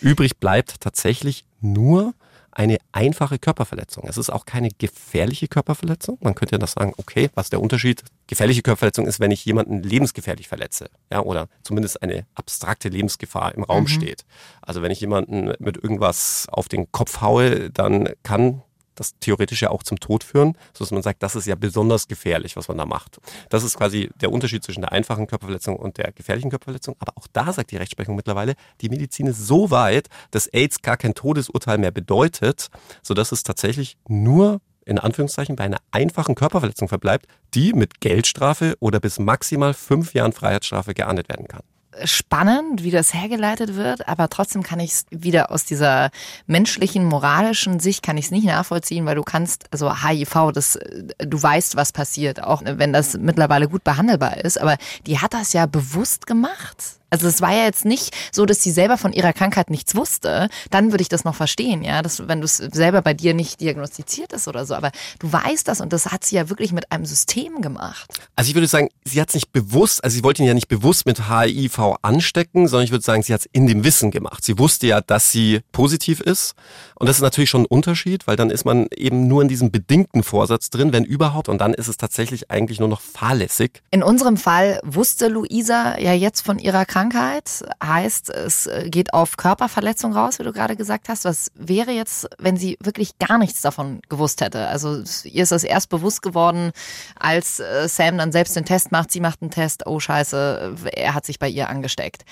Übrig 0.00 0.38
bleibt 0.38 0.80
tatsächlich 0.80 1.44
nur 1.60 2.14
eine 2.54 2.78
einfache 2.92 3.38
Körperverletzung. 3.38 4.04
Es 4.06 4.16
ist 4.16 4.30
auch 4.30 4.46
keine 4.46 4.68
gefährliche 4.70 5.48
Körperverletzung. 5.48 6.18
Man 6.20 6.34
könnte 6.34 6.54
ja 6.54 6.58
das 6.58 6.72
sagen, 6.72 6.92
okay, 6.98 7.28
was 7.34 7.46
ist 7.46 7.52
der 7.52 7.60
Unterschied? 7.60 8.02
Gefährliche 8.28 8.62
Körperverletzung 8.62 9.06
ist, 9.06 9.18
wenn 9.18 9.32
ich 9.32 9.44
jemanden 9.44 9.82
lebensgefährlich 9.82 10.46
verletze, 10.46 10.88
ja, 11.10 11.20
oder 11.20 11.48
zumindest 11.62 12.02
eine 12.02 12.26
abstrakte 12.34 12.88
Lebensgefahr 12.88 13.54
im 13.54 13.64
Raum 13.64 13.84
mhm. 13.84 13.88
steht. 13.88 14.24
Also 14.62 14.82
wenn 14.82 14.92
ich 14.92 15.00
jemanden 15.00 15.52
mit 15.58 15.82
irgendwas 15.82 16.46
auf 16.50 16.68
den 16.68 16.90
Kopf 16.92 17.20
haue, 17.20 17.70
dann 17.70 18.08
kann 18.22 18.62
das 18.94 19.18
theoretisch 19.18 19.62
ja 19.62 19.70
auch 19.70 19.82
zum 19.82 20.00
Tod 20.00 20.24
führen, 20.24 20.56
sodass 20.72 20.90
man 20.90 21.02
sagt, 21.02 21.22
das 21.22 21.36
ist 21.36 21.46
ja 21.46 21.54
besonders 21.54 22.08
gefährlich, 22.08 22.56
was 22.56 22.68
man 22.68 22.78
da 22.78 22.86
macht. 22.86 23.18
Das 23.48 23.64
ist 23.64 23.76
quasi 23.76 24.10
der 24.20 24.32
Unterschied 24.32 24.64
zwischen 24.64 24.82
der 24.82 24.92
einfachen 24.92 25.26
Körperverletzung 25.26 25.76
und 25.76 25.98
der 25.98 26.12
gefährlichen 26.12 26.50
Körperverletzung. 26.50 26.96
Aber 26.98 27.12
auch 27.16 27.26
da 27.32 27.52
sagt 27.52 27.70
die 27.70 27.76
Rechtsprechung 27.76 28.16
mittlerweile, 28.16 28.54
die 28.80 28.88
Medizin 28.88 29.26
ist 29.26 29.46
so 29.46 29.70
weit, 29.70 30.08
dass 30.30 30.46
AIDS 30.48 30.82
gar 30.82 30.96
kein 30.96 31.14
Todesurteil 31.14 31.78
mehr 31.78 31.90
bedeutet, 31.90 32.68
sodass 33.02 33.32
es 33.32 33.42
tatsächlich 33.42 33.96
nur 34.08 34.60
in 34.86 34.98
Anführungszeichen 34.98 35.56
bei 35.56 35.64
einer 35.64 35.78
einfachen 35.92 36.34
Körperverletzung 36.34 36.88
verbleibt, 36.88 37.26
die 37.54 37.72
mit 37.72 38.00
Geldstrafe 38.00 38.76
oder 38.80 39.00
bis 39.00 39.18
maximal 39.18 39.72
fünf 39.72 40.12
Jahren 40.12 40.32
Freiheitsstrafe 40.32 40.92
geahndet 40.92 41.28
werden 41.28 41.48
kann 41.48 41.62
spannend, 42.04 42.82
wie 42.82 42.90
das 42.90 43.14
hergeleitet 43.14 43.76
wird, 43.76 44.08
aber 44.08 44.28
trotzdem 44.28 44.62
kann 44.62 44.80
ich 44.80 44.92
es 44.92 45.06
wieder 45.10 45.50
aus 45.50 45.64
dieser 45.64 46.10
menschlichen, 46.46 47.04
moralischen 47.04 47.80
Sicht 47.80 48.02
kann 48.02 48.16
ich 48.16 48.26
es 48.26 48.30
nicht 48.30 48.46
nachvollziehen, 48.46 49.06
weil 49.06 49.14
du 49.14 49.22
kannst, 49.22 49.66
also 49.70 49.94
HIV, 50.02 50.52
das, 50.52 50.78
du 51.18 51.42
weißt, 51.42 51.76
was 51.76 51.92
passiert, 51.92 52.42
auch 52.42 52.62
wenn 52.64 52.92
das 52.92 53.16
mittlerweile 53.16 53.68
gut 53.68 53.84
behandelbar 53.84 54.38
ist, 54.38 54.60
aber 54.60 54.76
die 55.06 55.18
hat 55.18 55.34
das 55.34 55.52
ja 55.52 55.66
bewusst 55.66 56.26
gemacht. 56.26 56.76
Also 57.14 57.28
es 57.28 57.40
war 57.40 57.52
ja 57.52 57.62
jetzt 57.62 57.84
nicht 57.84 58.12
so, 58.32 58.44
dass 58.44 58.60
sie 58.60 58.72
selber 58.72 58.98
von 58.98 59.12
ihrer 59.12 59.32
Krankheit 59.32 59.70
nichts 59.70 59.94
wusste. 59.94 60.48
Dann 60.70 60.90
würde 60.90 61.02
ich 61.02 61.08
das 61.08 61.22
noch 61.22 61.36
verstehen, 61.36 61.84
ja, 61.84 62.02
dass, 62.02 62.26
wenn 62.26 62.40
du 62.40 62.44
es 62.44 62.56
selber 62.56 63.02
bei 63.02 63.14
dir 63.14 63.34
nicht 63.34 63.60
diagnostiziert 63.60 64.32
ist 64.32 64.48
oder 64.48 64.66
so. 64.66 64.74
Aber 64.74 64.90
du 65.20 65.32
weißt 65.32 65.68
das 65.68 65.80
und 65.80 65.92
das 65.92 66.06
hat 66.06 66.24
sie 66.24 66.34
ja 66.34 66.48
wirklich 66.48 66.72
mit 66.72 66.90
einem 66.90 67.06
System 67.06 67.62
gemacht. 67.62 68.18
Also 68.34 68.48
ich 68.48 68.56
würde 68.56 68.66
sagen, 68.66 68.88
sie 69.04 69.20
hat 69.20 69.28
es 69.28 69.34
nicht 69.34 69.52
bewusst, 69.52 70.02
also 70.02 70.12
sie 70.12 70.24
wollte 70.24 70.42
ihn 70.42 70.48
ja 70.48 70.54
nicht 70.54 70.66
bewusst 70.66 71.06
mit 71.06 71.28
HIV 71.28 71.98
anstecken, 72.02 72.66
sondern 72.66 72.84
ich 72.84 72.90
würde 72.90 73.04
sagen, 73.04 73.22
sie 73.22 73.32
hat 73.32 73.42
es 73.42 73.48
in 73.52 73.68
dem 73.68 73.84
Wissen 73.84 74.10
gemacht. 74.10 74.44
Sie 74.44 74.58
wusste 74.58 74.88
ja, 74.88 75.00
dass 75.00 75.30
sie 75.30 75.60
positiv 75.70 76.20
ist. 76.20 76.54
Und 76.96 77.08
das 77.08 77.18
ist 77.18 77.22
natürlich 77.22 77.50
schon 77.50 77.62
ein 77.62 77.66
Unterschied, 77.66 78.26
weil 78.26 78.34
dann 78.34 78.50
ist 78.50 78.64
man 78.64 78.88
eben 78.96 79.28
nur 79.28 79.40
in 79.40 79.46
diesem 79.46 79.70
bedingten 79.70 80.24
Vorsatz 80.24 80.68
drin, 80.68 80.92
wenn 80.92 81.04
überhaupt. 81.04 81.48
Und 81.48 81.60
dann 81.60 81.74
ist 81.74 81.86
es 81.86 81.96
tatsächlich 81.96 82.50
eigentlich 82.50 82.80
nur 82.80 82.88
noch 82.88 83.00
fahrlässig. 83.00 83.82
In 83.92 84.02
unserem 84.02 84.36
Fall 84.36 84.80
wusste 84.82 85.28
Luisa 85.28 85.96
ja 86.00 86.12
jetzt 86.12 86.40
von 86.40 86.58
ihrer 86.58 86.84
Krankheit. 86.84 87.03
Heißt, 87.12 88.30
es 88.30 88.68
geht 88.86 89.12
auf 89.12 89.36
Körperverletzung 89.36 90.12
raus, 90.12 90.38
wie 90.38 90.44
du 90.44 90.52
gerade 90.52 90.76
gesagt 90.76 91.08
hast. 91.08 91.24
Was 91.24 91.50
wäre 91.54 91.90
jetzt, 91.90 92.28
wenn 92.38 92.56
sie 92.56 92.76
wirklich 92.80 93.18
gar 93.18 93.38
nichts 93.38 93.60
davon 93.60 94.00
gewusst 94.08 94.40
hätte? 94.40 94.68
Also 94.68 95.02
ihr 95.24 95.42
ist 95.42 95.52
das 95.52 95.64
erst 95.64 95.88
bewusst 95.88 96.22
geworden, 96.22 96.72
als 97.18 97.60
äh, 97.60 97.88
Sam 97.88 98.18
dann 98.18 98.32
selbst 98.32 98.56
den 98.56 98.64
Test 98.64 98.92
macht. 98.92 99.10
Sie 99.10 99.20
macht 99.20 99.42
einen 99.42 99.50
Test. 99.50 99.86
Oh 99.86 100.00
scheiße, 100.00 100.76
er 100.92 101.14
hat 101.14 101.26
sich 101.26 101.38
bei 101.38 101.48
ihr 101.48 101.68
angesteckt. 101.68 102.24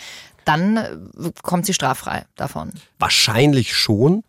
Dann 0.45 0.76
äh, 0.76 1.33
kommt 1.43 1.67
sie 1.67 1.75
straffrei 1.75 2.25
davon. 2.37 2.73
Wahrscheinlich 2.99 3.75
schon, 3.76 4.25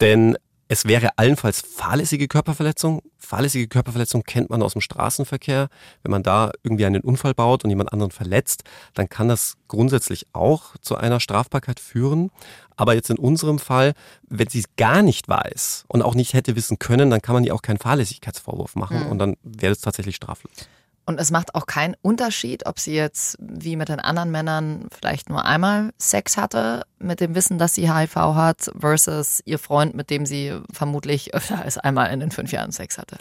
denn 0.00 0.36
es 0.72 0.86
wäre 0.86 1.10
allenfalls 1.18 1.60
fahrlässige 1.60 2.28
Körperverletzung. 2.28 3.02
Fahrlässige 3.18 3.68
Körperverletzung 3.68 4.22
kennt 4.22 4.48
man 4.48 4.62
aus 4.62 4.72
dem 4.72 4.80
Straßenverkehr. 4.80 5.68
Wenn 6.02 6.10
man 6.10 6.22
da 6.22 6.50
irgendwie 6.62 6.86
einen 6.86 7.02
Unfall 7.02 7.34
baut 7.34 7.62
und 7.62 7.68
jemand 7.68 7.92
anderen 7.92 8.10
verletzt, 8.10 8.64
dann 8.94 9.10
kann 9.10 9.28
das 9.28 9.58
grundsätzlich 9.68 10.26
auch 10.32 10.74
zu 10.80 10.96
einer 10.96 11.20
Strafbarkeit 11.20 11.78
führen. 11.78 12.30
Aber 12.74 12.94
jetzt 12.94 13.10
in 13.10 13.18
unserem 13.18 13.58
Fall, 13.58 13.92
wenn 14.30 14.48
sie 14.48 14.60
es 14.60 14.64
gar 14.78 15.02
nicht 15.02 15.28
weiß 15.28 15.84
und 15.88 16.00
auch 16.00 16.14
nicht 16.14 16.32
hätte 16.32 16.56
wissen 16.56 16.78
können, 16.78 17.10
dann 17.10 17.20
kann 17.20 17.34
man 17.34 17.44
ihr 17.44 17.54
auch 17.54 17.60
keinen 17.62 17.78
Fahrlässigkeitsvorwurf 17.78 18.74
machen 18.74 19.00
Mhm. 19.04 19.06
und 19.10 19.18
dann 19.18 19.36
wäre 19.42 19.72
es 19.72 19.82
tatsächlich 19.82 20.16
straflos. 20.16 20.52
Und 21.04 21.18
es 21.18 21.30
macht 21.30 21.54
auch 21.54 21.66
keinen 21.66 21.96
Unterschied, 22.00 22.66
ob 22.66 22.78
sie 22.78 22.94
jetzt 22.94 23.36
wie 23.40 23.76
mit 23.76 23.88
den 23.88 23.98
anderen 23.98 24.30
Männern 24.30 24.86
vielleicht 24.96 25.28
nur 25.28 25.44
einmal 25.44 25.92
Sex 25.98 26.36
hatte, 26.36 26.84
mit 26.98 27.20
dem 27.20 27.34
Wissen, 27.34 27.58
dass 27.58 27.74
sie 27.74 27.92
HIV 27.92 28.14
hat, 28.14 28.70
versus 28.78 29.42
ihr 29.44 29.58
Freund, 29.58 29.94
mit 29.94 30.10
dem 30.10 30.26
sie 30.26 30.60
vermutlich 30.72 31.34
öfter 31.34 31.62
als 31.62 31.76
einmal 31.76 32.12
in 32.12 32.20
den 32.20 32.30
fünf 32.30 32.52
Jahren 32.52 32.70
Sex 32.70 32.98
hatte. 32.98 33.16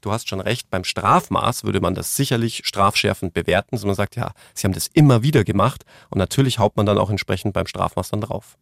Du 0.00 0.12
hast 0.12 0.28
schon 0.28 0.40
recht, 0.40 0.70
beim 0.70 0.84
Strafmaß 0.84 1.64
würde 1.64 1.80
man 1.80 1.94
das 1.94 2.16
sicherlich 2.16 2.62
strafschärfend 2.64 3.34
bewerten. 3.34 3.76
So 3.76 3.86
man 3.86 3.96
sagt, 3.96 4.16
ja, 4.16 4.32
sie 4.54 4.66
haben 4.66 4.74
das 4.74 4.88
immer 4.88 5.22
wieder 5.22 5.42
gemacht 5.42 5.84
und 6.10 6.18
natürlich 6.18 6.58
haut 6.58 6.76
man 6.76 6.86
dann 6.86 6.98
auch 6.98 7.10
entsprechend 7.10 7.54
beim 7.54 7.66
Strafmaß 7.66 8.10
dann 8.10 8.20
drauf. 8.20 8.56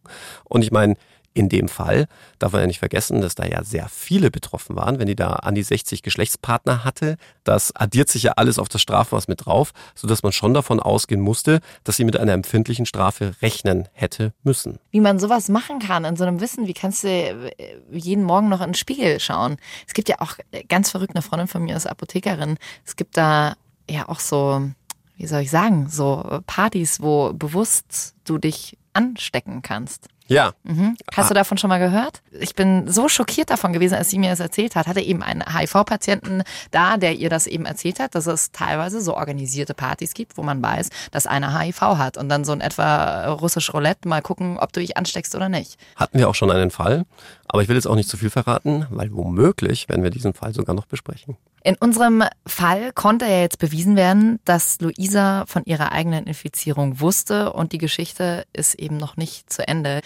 Und 0.44 0.62
ich 0.62 0.70
meine, 0.70 0.96
in 1.34 1.48
dem 1.48 1.68
Fall 1.68 2.06
darf 2.38 2.52
man 2.52 2.62
ja 2.62 2.66
nicht 2.66 2.78
vergessen, 2.78 3.20
dass 3.20 3.34
da 3.34 3.44
ja 3.44 3.64
sehr 3.64 3.88
viele 3.88 4.30
betroffen 4.30 4.76
waren. 4.76 4.98
Wenn 5.00 5.08
die 5.08 5.16
da 5.16 5.30
an 5.30 5.54
die 5.54 5.64
60 5.64 6.02
Geschlechtspartner 6.02 6.84
hatte, 6.84 7.16
das 7.42 7.74
addiert 7.74 8.08
sich 8.08 8.22
ja 8.22 8.32
alles 8.36 8.58
auf 8.58 8.68
das 8.68 8.80
Strafmaß 8.80 9.26
mit 9.26 9.44
drauf, 9.44 9.72
sodass 9.96 10.22
man 10.22 10.32
schon 10.32 10.54
davon 10.54 10.78
ausgehen 10.78 11.20
musste, 11.20 11.60
dass 11.82 11.96
sie 11.96 12.04
mit 12.04 12.16
einer 12.16 12.32
empfindlichen 12.32 12.86
Strafe 12.86 13.34
rechnen 13.42 13.88
hätte 13.92 14.32
müssen. 14.44 14.78
Wie 14.92 15.00
man 15.00 15.18
sowas 15.18 15.48
machen 15.48 15.80
kann 15.80 16.04
in 16.04 16.16
so 16.16 16.24
einem 16.24 16.40
Wissen, 16.40 16.68
wie 16.68 16.74
kannst 16.74 17.02
du 17.02 17.08
äh, 17.08 17.52
jeden 17.90 18.22
Morgen 18.22 18.48
noch 18.48 18.60
in 18.60 18.68
den 18.68 18.74
Spiegel 18.74 19.18
schauen? 19.18 19.56
Es 19.88 19.94
gibt 19.94 20.08
ja 20.08 20.20
auch 20.20 20.38
äh, 20.52 20.62
ganz 20.64 20.90
verrückt, 20.90 21.14
eine 21.14 21.22
Freundin 21.22 21.48
von 21.48 21.64
mir 21.64 21.76
ist 21.76 21.86
Apothekerin. 21.86 22.58
Es 22.86 22.94
gibt 22.94 23.16
da 23.16 23.56
ja 23.90 24.08
auch 24.08 24.20
so, 24.20 24.70
wie 25.16 25.26
soll 25.26 25.40
ich 25.40 25.50
sagen, 25.50 25.88
so 25.90 26.40
Partys, 26.46 27.02
wo 27.02 27.32
bewusst 27.32 28.14
du 28.24 28.38
dich 28.38 28.78
anstecken 28.92 29.62
kannst. 29.62 30.08
Ja, 30.26 30.52
Mhm. 30.62 30.96
Hast 31.14 31.28
du 31.30 31.34
davon 31.34 31.58
schon 31.58 31.68
mal 31.68 31.78
gehört? 31.78 32.22
Ich 32.40 32.54
bin 32.54 32.90
so 32.90 33.08
schockiert 33.08 33.50
davon 33.50 33.72
gewesen, 33.74 33.94
als 33.94 34.08
sie 34.10 34.18
mir 34.18 34.30
das 34.30 34.40
erzählt 34.40 34.74
hat. 34.74 34.86
Hatte 34.86 35.00
eben 35.02 35.22
einen 35.22 35.42
HIV-Patienten 35.54 36.42
da, 36.70 36.96
der 36.96 37.14
ihr 37.14 37.28
das 37.28 37.46
eben 37.46 37.66
erzählt 37.66 38.00
hat, 38.00 38.14
dass 38.14 38.26
es 38.26 38.50
teilweise 38.50 39.00
so 39.02 39.14
organisierte 39.16 39.74
Partys 39.74 40.14
gibt, 40.14 40.38
wo 40.38 40.42
man 40.42 40.62
weiß, 40.62 40.88
dass 41.10 41.26
einer 41.26 41.58
HIV 41.60 41.80
hat 41.82 42.16
und 42.16 42.28
dann 42.30 42.44
so 42.44 42.52
in 42.54 42.60
etwa 42.62 43.26
russisch 43.32 43.72
Roulette 43.74 44.08
mal 44.08 44.22
gucken, 44.22 44.58
ob 44.58 44.72
du 44.72 44.80
dich 44.80 44.96
ansteckst 44.96 45.34
oder 45.34 45.48
nicht. 45.50 45.76
hatten 45.96 46.18
wir 46.18 46.28
auch 46.28 46.34
schon 46.34 46.50
einen 46.50 46.70
Fall. 46.70 47.04
Aber 47.48 47.62
ich 47.62 47.68
will 47.68 47.76
jetzt 47.76 47.86
auch 47.86 47.94
nicht 47.94 48.08
zu 48.08 48.16
viel 48.16 48.30
verraten, 48.30 48.86
weil 48.90 49.12
womöglich 49.12 49.88
werden 49.88 50.02
wir 50.02 50.10
diesen 50.10 50.34
Fall 50.34 50.54
sogar 50.54 50.74
noch 50.74 50.86
besprechen. 50.86 51.36
In 51.62 51.76
unserem 51.76 52.24
Fall 52.46 52.92
konnte 52.92 53.26
ja 53.26 53.40
jetzt 53.40 53.58
bewiesen 53.58 53.96
werden, 53.96 54.40
dass 54.44 54.80
Luisa 54.80 55.44
von 55.46 55.64
ihrer 55.64 55.92
eigenen 55.92 56.24
Infizierung 56.24 57.00
wusste 57.00 57.52
und 57.52 57.72
die 57.72 57.78
Geschichte 57.78 58.44
ist 58.52 58.74
eben 58.74 58.96
noch 58.96 59.16
nicht 59.16 59.52
zu 59.52 59.66
Ende. 59.66 60.00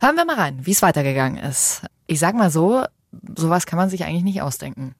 Hören 0.00 0.16
wir 0.16 0.24
mal 0.24 0.36
rein, 0.36 0.58
wie 0.62 0.72
es 0.72 0.82
weitergegangen 0.82 1.38
ist. 1.42 1.82
Ich 2.06 2.18
sag 2.18 2.34
mal 2.34 2.50
so, 2.50 2.84
sowas 3.36 3.66
kann 3.66 3.76
man 3.76 3.90
sich 3.90 4.04
eigentlich 4.04 4.24
nicht 4.24 4.42
ausdenken. 4.42 4.94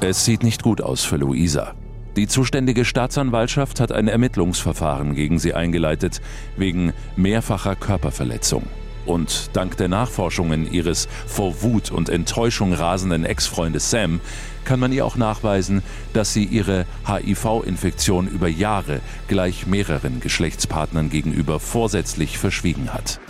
Es 0.00 0.24
sieht 0.24 0.42
nicht 0.42 0.62
gut 0.62 0.80
aus 0.80 1.04
für 1.04 1.16
Luisa. 1.16 1.74
Die 2.16 2.28
zuständige 2.28 2.84
Staatsanwaltschaft 2.84 3.80
hat 3.80 3.90
ein 3.90 4.06
Ermittlungsverfahren 4.06 5.14
gegen 5.14 5.40
sie 5.40 5.54
eingeleitet, 5.54 6.20
wegen 6.56 6.92
mehrfacher 7.16 7.74
Körperverletzung. 7.74 8.64
Und 9.06 9.50
dank 9.52 9.76
der 9.76 9.88
Nachforschungen 9.88 10.70
ihres 10.70 11.08
vor 11.26 11.62
Wut 11.62 11.90
und 11.90 12.08
Enttäuschung 12.08 12.72
rasenden 12.72 13.24
Ex-Freundes 13.24 13.90
Sam 13.90 14.20
kann 14.64 14.80
man 14.80 14.92
ihr 14.92 15.04
auch 15.04 15.16
nachweisen, 15.16 15.82
dass 16.14 16.32
sie 16.32 16.44
ihre 16.44 16.86
HIV-Infektion 17.06 18.28
über 18.28 18.48
Jahre 18.48 19.00
gleich 19.28 19.66
mehreren 19.66 20.20
Geschlechtspartnern 20.20 21.10
gegenüber 21.10 21.60
vorsätzlich 21.60 22.38
verschwiegen 22.38 22.94
hat. 22.94 23.20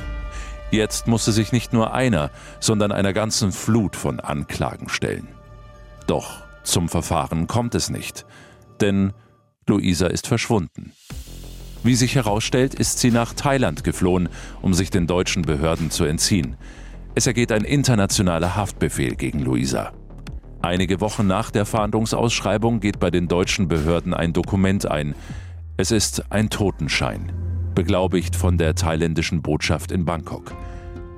Jetzt 0.71 1.07
muss 1.07 1.25
sie 1.25 1.33
sich 1.33 1.53
nicht 1.53 1.73
nur 1.73 1.93
einer, 1.93 2.31
sondern 2.61 2.93
einer 2.93 3.13
ganzen 3.13 3.53
Flut 3.53 3.97
von 3.97 4.21
Anklagen 4.21 4.89
stellen. 4.89 5.29
Doch 6.07 6.43
zum 6.63 6.89
Verfahren 6.89 7.47
kommt 7.47 7.75
es 7.75 7.91
nicht, 7.91 8.27
denn 8.81 9.13
Luisa 9.67 10.07
ist 10.07 10.27
verschwunden. 10.27 10.93
Wie 11.85 11.95
sich 11.95 12.15
herausstellt, 12.15 12.75
ist 12.75 12.99
sie 12.99 13.11
nach 13.11 13.35
Thailand 13.35 13.85
geflohen, 13.85 14.31
um 14.63 14.73
sich 14.73 14.89
den 14.89 15.07
deutschen 15.07 15.43
Behörden 15.43 15.91
zu 15.91 16.05
entziehen. 16.05 16.57
Es 17.15 17.27
ergeht 17.27 17.53
ein 17.53 17.65
internationaler 17.65 18.57
Haftbefehl 18.57 19.17
gegen 19.17 19.41
Luisa. 19.41 19.93
Einige 20.63 21.03
Wochen 21.03 21.27
nach 21.27 21.51
der 21.51 21.67
Fahndungsausschreibung 21.67 22.81
geht 22.81 23.01
bei 23.01 23.11
den 23.11 23.29
deutschen 23.29 23.69
Behörden 23.69 24.15
ein 24.15 24.33
Dokument 24.33 24.91
ein. 24.91 25.15
Es 25.77 25.91
ist 25.91 26.33
ein 26.33 26.49
Totenschein, 26.49 27.31
beglaubigt 27.75 28.35
von 28.35 28.57
der 28.57 28.75
thailändischen 28.75 29.43
Botschaft 29.43 29.93
in 29.93 30.07
Bangkok. 30.07 30.57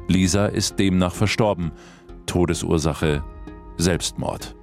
Lisa 0.09 0.47
ist 0.47 0.81
demnach 0.81 1.15
verstorben. 1.15 1.71
Todesursache 2.27 3.23
Selbstmord. 3.77 4.56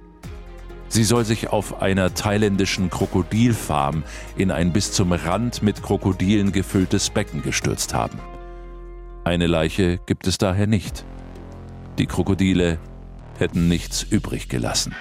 Sie 0.94 1.02
soll 1.02 1.24
sich 1.24 1.48
auf 1.48 1.82
einer 1.82 2.14
thailändischen 2.14 2.88
Krokodilfarm 2.88 4.04
in 4.36 4.52
ein 4.52 4.72
bis 4.72 4.92
zum 4.92 5.10
Rand 5.10 5.60
mit 5.60 5.82
Krokodilen 5.82 6.52
gefülltes 6.52 7.10
Becken 7.10 7.42
gestürzt 7.42 7.92
haben. 7.92 8.20
Eine 9.24 9.48
Leiche 9.48 9.98
gibt 10.06 10.28
es 10.28 10.38
daher 10.38 10.68
nicht. 10.68 11.04
Die 11.98 12.06
Krokodile 12.06 12.78
hätten 13.40 13.66
nichts 13.66 14.04
übrig 14.04 14.48
gelassen. 14.48 14.94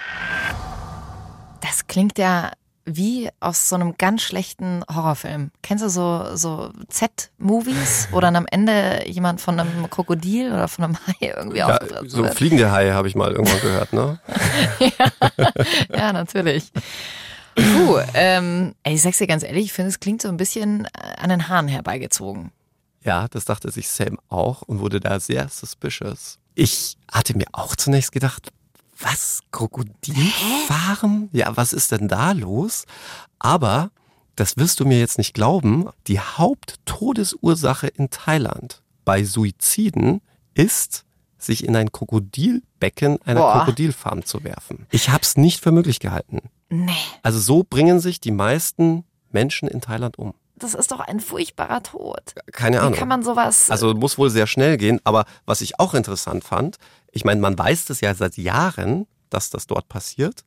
Das 1.62 1.86
klingt 1.86 2.18
ja 2.18 2.54
wie 2.86 3.30
aus 3.40 3.70
so 3.70 3.76
einem 3.76 3.96
ganz 3.98 4.22
schlechten 4.24 4.84
Horrorfilm. 4.94 5.52
Kennst 5.62 5.84
du 5.86 5.90
so, 5.90 6.36
so 6.36 6.72
Z-Movies, 6.90 8.10
wo 8.12 8.20
dann 8.20 8.36
am 8.36 8.46
Ende 8.50 9.04
jemand 9.08 9.40
von 9.40 9.60
einem 9.60 9.90
Krokodil 9.90 10.52
oder 10.52 10.68
von 10.68 10.84
einem 10.86 10.98
Hai 11.08 11.28
irgendwie 11.36 11.60
Ja, 11.60 11.68
aufgefressen 11.78 12.10
so 12.10 12.24
wird? 12.24 12.36
fliegende 12.36 12.72
Haie 12.72 12.94
habe 12.94 13.08
ich 13.08 13.16
mal 13.16 13.32
irgendwann 13.32 13.62
gehört, 13.62 13.94
ne? 13.94 14.20
Ja, 15.96 16.14
natürlich. 16.14 16.72
Puh, 17.56 18.00
ähm, 18.16 18.74
ey, 18.84 18.96
ich 18.96 19.02
sag's 19.02 19.20
dir 19.20 19.28
ganz 19.28 19.44
ehrlich, 19.44 19.66
ich 19.66 19.74
finde, 19.74 19.90
es 19.90 20.00
klingt 20.00 20.22
so 20.22 20.28
ein 20.28 20.38
bisschen 20.38 20.86
äh, 20.86 20.90
an 21.22 21.30
den 21.30 21.48
Haaren 21.50 21.68
herbeigezogen. 21.68 22.52
Ja, 23.04 23.28
das 23.28 23.46
dachte 23.46 23.70
sich 23.72 23.90
Sam 23.90 24.18
auch 24.30 24.62
und 24.64 24.80
wurde 24.80 25.00
da 25.00 25.20
sehr 25.20 25.48
suspicious. 25.50 26.40
Ich 26.56 26.98
hatte 27.12 27.38
mir 27.38 27.46
auch 27.52 27.76
zunächst 27.76 28.12
gedacht, 28.12 28.52
was? 29.00 29.42
Krokodilfarm? 29.52 31.30
Ja, 31.32 31.56
was 31.56 31.74
ist 31.74 31.92
denn 31.92 32.08
da 32.08 32.32
los? 32.32 32.86
Aber, 33.40 33.92
das 34.36 34.58
wirst 34.58 34.80
du 34.80 34.86
mir 34.86 35.00
jetzt 35.00 35.18
nicht 35.18 35.34
glauben, 35.34 35.90
die 36.08 36.20
Haupttodesursache 36.20 37.88
in 37.88 38.10
Thailand 38.10 38.82
bei 39.06 39.24
Suiziden 39.24 40.22
ist, 40.54 41.06
sich 41.38 41.66
in 41.66 41.76
ein 41.76 41.92
Krokodilbecken 41.92 43.22
einer 43.24 43.42
Boah. 43.42 43.54
Krokodilfarm 43.60 44.24
zu 44.26 44.44
werfen. 44.44 44.88
Ich 44.92 45.10
hab's 45.10 45.36
nicht 45.36 45.62
für 45.62 45.72
möglich 45.72 46.00
gehalten. 46.00 46.40
Nee, 46.70 46.92
Also 47.22 47.40
so 47.40 47.64
bringen 47.64 48.00
sich 48.00 48.20
die 48.22 48.32
meisten 48.32 49.04
Menschen 49.32 49.68
in 49.68 49.82
Thailand 49.82 50.18
um. 50.18 50.34
das 50.56 50.74
ist 50.74 50.92
doch 50.92 51.02
ein 51.02 51.20
furchtbarer 51.20 51.84
Tod. 51.84 52.22
Keine 52.54 52.80
Ahnung. 52.80 52.94
Wie 52.94 52.98
kann 52.98 53.08
man 53.10 53.24
sowas... 53.24 53.70
Also 53.70 53.94
muss 53.94 54.18
wohl 54.18 54.30
sehr 54.30 54.48
schnell 54.48 54.78
gehen. 54.78 55.02
Aber 55.04 55.26
was 55.46 55.60
ich 55.62 55.80
auch 55.80 55.94
interessant 55.94 56.44
fand, 56.46 56.78
ich 57.14 57.24
meine, 57.24 57.40
man 57.40 57.58
weiß 57.58 57.86
das 57.86 58.02
ja 58.02 58.14
seit 58.14 58.38
Jahren, 58.38 59.08
dass 59.30 59.50
das 59.50 59.68
dort 59.68 59.88
passiert. 59.88 60.44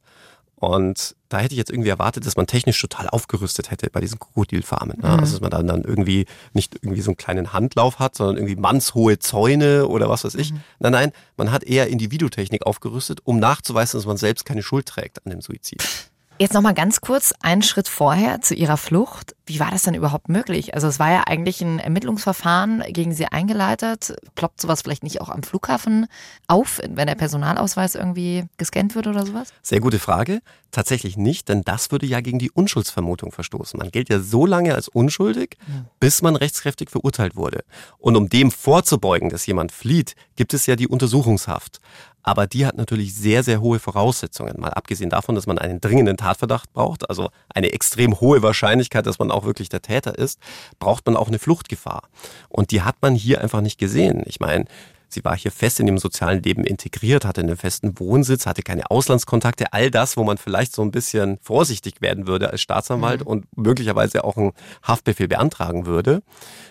Und 0.58 1.14
da 1.28 1.38
hätte 1.38 1.52
ich 1.52 1.58
jetzt 1.58 1.70
irgendwie 1.70 1.90
erwartet, 1.90 2.24
dass 2.26 2.36
man 2.36 2.46
technisch 2.46 2.80
total 2.80 3.08
aufgerüstet 3.08 3.70
hätte 3.70 3.90
bei 3.90 4.00
diesen 4.00 4.18
Krokodilfarmen. 4.18 5.00
Ne? 5.00 5.08
Also 5.08 5.34
dass 5.34 5.40
man 5.40 5.50
dann, 5.50 5.66
dann 5.66 5.82
irgendwie 5.82 6.24
nicht 6.54 6.76
irgendwie 6.76 7.02
so 7.02 7.10
einen 7.10 7.18
kleinen 7.18 7.52
Handlauf 7.52 7.98
hat, 7.98 8.14
sondern 8.14 8.36
irgendwie 8.36 8.56
mannshohe 8.56 9.18
Zäune 9.18 9.86
oder 9.86 10.08
was 10.08 10.24
weiß 10.24 10.34
ich. 10.34 10.52
Nein, 10.78 10.92
nein, 10.92 11.12
man 11.36 11.52
hat 11.52 11.62
eher 11.64 11.88
in 11.88 11.98
die 11.98 12.10
Videotechnik 12.10 12.64
aufgerüstet, 12.64 13.20
um 13.24 13.38
nachzuweisen, 13.38 13.98
dass 13.98 14.06
man 14.06 14.16
selbst 14.16 14.46
keine 14.46 14.62
Schuld 14.62 14.86
trägt 14.86 15.24
an 15.24 15.30
dem 15.30 15.40
Suizid. 15.42 15.82
Jetzt 16.38 16.52
noch 16.52 16.60
mal 16.60 16.74
ganz 16.74 17.00
kurz 17.00 17.32
einen 17.40 17.62
Schritt 17.62 17.88
vorher 17.88 18.42
zu 18.42 18.54
Ihrer 18.54 18.76
Flucht. 18.76 19.34
Wie 19.46 19.58
war 19.58 19.70
das 19.70 19.84
denn 19.84 19.94
überhaupt 19.94 20.28
möglich? 20.28 20.74
Also 20.74 20.86
es 20.86 20.98
war 20.98 21.10
ja 21.10 21.22
eigentlich 21.26 21.62
ein 21.62 21.78
Ermittlungsverfahren 21.78 22.82
gegen 22.88 23.14
Sie 23.14 23.24
eingeleitet. 23.24 24.14
Ploppt 24.34 24.60
sowas 24.60 24.82
vielleicht 24.82 25.02
nicht 25.02 25.22
auch 25.22 25.30
am 25.30 25.42
Flughafen 25.42 26.08
auf, 26.46 26.82
wenn 26.86 27.06
der 27.06 27.14
Personalausweis 27.14 27.94
irgendwie 27.94 28.44
gescannt 28.58 28.94
wird 28.94 29.06
oder 29.06 29.24
sowas? 29.24 29.54
Sehr 29.62 29.80
gute 29.80 29.98
Frage. 29.98 30.42
Tatsächlich 30.72 31.16
nicht, 31.16 31.48
denn 31.48 31.62
das 31.62 31.90
würde 31.90 32.04
ja 32.04 32.20
gegen 32.20 32.38
die 32.38 32.50
Unschuldsvermutung 32.50 33.32
verstoßen. 33.32 33.78
Man 33.78 33.90
gilt 33.90 34.10
ja 34.10 34.20
so 34.20 34.44
lange 34.44 34.74
als 34.74 34.88
unschuldig, 34.88 35.56
bis 36.00 36.20
man 36.20 36.36
rechtskräftig 36.36 36.90
verurteilt 36.90 37.34
wurde. 37.36 37.64
Und 37.96 38.14
um 38.14 38.28
dem 38.28 38.50
vorzubeugen, 38.50 39.30
dass 39.30 39.46
jemand 39.46 39.72
flieht, 39.72 40.16
gibt 40.34 40.52
es 40.52 40.66
ja 40.66 40.76
die 40.76 40.88
Untersuchungshaft. 40.88 41.80
Aber 42.28 42.48
die 42.48 42.66
hat 42.66 42.76
natürlich 42.76 43.14
sehr, 43.14 43.44
sehr 43.44 43.60
hohe 43.60 43.78
Voraussetzungen. 43.78 44.60
Mal 44.60 44.70
abgesehen 44.70 45.10
davon, 45.10 45.36
dass 45.36 45.46
man 45.46 45.58
einen 45.58 45.80
dringenden 45.80 46.16
Tatverdacht 46.16 46.72
braucht, 46.72 47.08
also 47.08 47.30
eine 47.54 47.72
extrem 47.72 48.20
hohe 48.20 48.42
Wahrscheinlichkeit, 48.42 49.06
dass 49.06 49.20
man 49.20 49.30
auch 49.30 49.44
wirklich 49.44 49.68
der 49.68 49.80
Täter 49.80 50.18
ist, 50.18 50.40
braucht 50.80 51.06
man 51.06 51.16
auch 51.16 51.28
eine 51.28 51.38
Fluchtgefahr. 51.38 52.02
Und 52.48 52.72
die 52.72 52.82
hat 52.82 52.96
man 53.00 53.14
hier 53.14 53.40
einfach 53.40 53.60
nicht 53.60 53.78
gesehen. 53.78 54.24
Ich 54.26 54.40
meine, 54.40 54.64
Sie 55.08 55.24
war 55.24 55.36
hier 55.36 55.52
fest 55.52 55.78
in 55.80 55.86
dem 55.86 55.98
sozialen 55.98 56.42
Leben 56.42 56.64
integriert, 56.64 57.24
hatte 57.24 57.40
einen 57.40 57.56
festen 57.56 57.98
Wohnsitz, 57.98 58.46
hatte 58.46 58.62
keine 58.62 58.90
Auslandskontakte, 58.90 59.72
all 59.72 59.90
das, 59.90 60.16
wo 60.16 60.24
man 60.24 60.36
vielleicht 60.36 60.74
so 60.74 60.82
ein 60.82 60.90
bisschen 60.90 61.38
vorsichtig 61.42 62.00
werden 62.00 62.26
würde 62.26 62.50
als 62.50 62.60
Staatsanwalt 62.60 63.20
Mhm. 63.20 63.26
und 63.26 63.56
möglicherweise 63.56 64.24
auch 64.24 64.36
einen 64.36 64.52
Haftbefehl 64.82 65.28
beantragen 65.28 65.86
würde, 65.86 66.22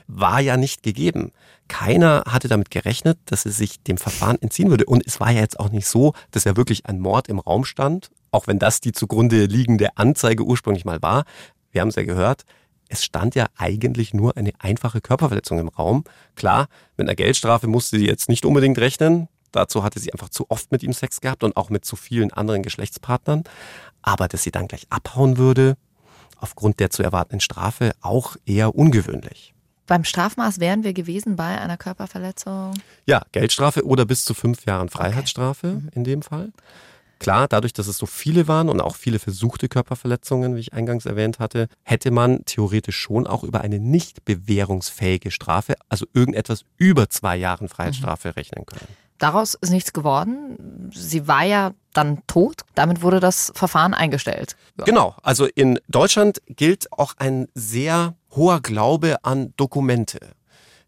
war 0.08 0.40
ja 0.42 0.58
nicht 0.58 0.84
gegeben. 0.84 1.32
Keiner 1.68 2.24
hatte 2.28 2.48
damit 2.48 2.70
gerechnet, 2.72 3.18
dass 3.26 3.44
sie 3.44 3.52
sich 3.52 3.82
dem 3.84 3.98
Verfahren 3.98 4.40
entziehen 4.42 4.70
würde. 4.70 4.86
Und 4.86 5.06
es 5.08 5.20
war 5.20 5.32
ja 5.32 5.40
jetzt 5.42 5.60
auch 5.60 5.70
nicht 5.70 5.88
so, 5.88 6.14
dass 6.32 6.44
ja 6.44 6.56
wirklich 6.58 6.86
ein 6.86 7.00
Mord 7.00 7.28
im 7.28 7.40
Raum 7.40 7.66
stand, 7.66 8.12
auch 8.32 8.48
wenn 8.48 8.60
das 8.60 8.82
die 8.82 8.92
zugrunde 8.92 9.46
liegende 9.46 9.98
Anzeige 9.98 10.44
ursprünglich 10.44 10.86
mal 10.86 11.02
war. 11.02 11.24
Wir 11.72 11.82
haben 11.82 11.88
es 11.90 11.96
ja 11.96 12.04
gehört, 12.04 12.44
es 12.90 13.04
stand 13.04 13.36
ja 13.36 13.48
eigentlich 13.58 14.14
nur 14.14 14.38
eine 14.38 14.52
einfache 14.60 15.02
Körperverletzung 15.02 15.60
im 15.60 15.68
Raum. 15.68 16.04
Klar, 16.36 16.68
mit 16.98 17.08
einer 17.08 17.16
Geldstrafe 17.16 17.68
musste 17.68 17.98
sie 17.98 18.06
jetzt 18.06 18.30
nicht 18.30 18.46
unbedingt 18.46 18.78
rechnen. 18.78 19.28
Dazu 19.52 19.84
hatte 19.84 20.00
sie 20.00 20.12
einfach 20.12 20.30
zu 20.30 20.46
oft 20.50 20.72
mit 20.72 20.84
ihm 20.84 20.94
Sex 20.94 21.22
gehabt 21.22 21.44
und 21.44 21.56
auch 21.56 21.70
mit 21.70 21.86
zu 21.86 21.96
vielen 21.96 22.32
anderen 22.32 22.62
Geschlechtspartnern. 22.62 23.44
Aber 24.02 24.28
dass 24.28 24.44
sie 24.44 24.52
dann 24.52 24.68
gleich 24.68 24.86
abhauen 24.90 25.38
würde, 25.38 25.78
aufgrund 26.38 26.80
der 26.80 26.90
zu 26.90 27.04
erwartenden 27.04 27.40
Strafe, 27.40 27.94
auch 28.02 28.36
eher 28.46 28.76
ungewöhnlich. 28.76 29.54
Beim 29.88 30.04
Strafmaß 30.04 30.60
wären 30.60 30.84
wir 30.84 30.94
gewesen 30.94 31.36
bei 31.36 31.60
einer 31.60 31.78
Körperverletzung. 31.78 32.74
Ja, 33.06 33.22
Geldstrafe 33.32 33.86
oder 33.86 34.06
bis 34.06 34.26
zu 34.26 34.34
fünf 34.34 34.66
Jahren 34.66 34.90
Freiheitsstrafe 34.90 35.84
in 35.94 36.04
dem 36.04 36.22
Fall. 36.22 36.52
Klar, 37.20 37.48
dadurch, 37.48 37.74
dass 37.74 37.88
es 37.88 37.98
so 37.98 38.06
viele 38.06 38.48
waren 38.48 38.70
und 38.70 38.82
auch 38.82 38.96
viele 38.96 39.20
versuchte 39.20 39.70
Körperverletzungen, 39.70 40.56
wie 40.56 40.60
ich 40.60 40.74
eingangs 40.74 41.06
erwähnt 41.06 41.40
hatte, 41.40 41.68
hätte 41.84 42.12
man 42.12 42.44
theoretisch 42.46 42.98
schon 42.98 43.26
auch 43.28 43.44
über 43.44 43.62
eine 43.62 43.80
nicht 43.80 44.26
bewährungsfähige 44.26 45.32
Strafe, 45.32 45.76
also 45.90 46.06
irgendetwas 46.14 46.66
über 46.78 47.10
zwei 47.10 47.38
Jahren 47.38 47.70
Freiheitsstrafe 47.70 48.36
rechnen 48.36 48.66
können. 48.66 48.88
Daraus 49.18 49.54
ist 49.54 49.70
nichts 49.70 49.94
geworden. 49.94 50.92
Sie 50.94 51.28
war 51.28 51.44
ja 51.44 51.72
dann 51.94 52.22
tot. 52.28 52.64
Damit 52.76 53.02
wurde 53.02 53.22
das 53.22 53.52
Verfahren 53.56 53.94
eingestellt. 53.94 54.58
Genau, 54.84 55.16
also 55.24 55.46
in 55.46 55.80
Deutschland 55.88 56.42
gilt 56.48 56.92
auch 56.92 57.14
ein 57.18 57.48
sehr 57.54 58.16
hoher 58.32 58.60
Glaube 58.60 59.24
an 59.24 59.54
Dokumente. 59.56 60.20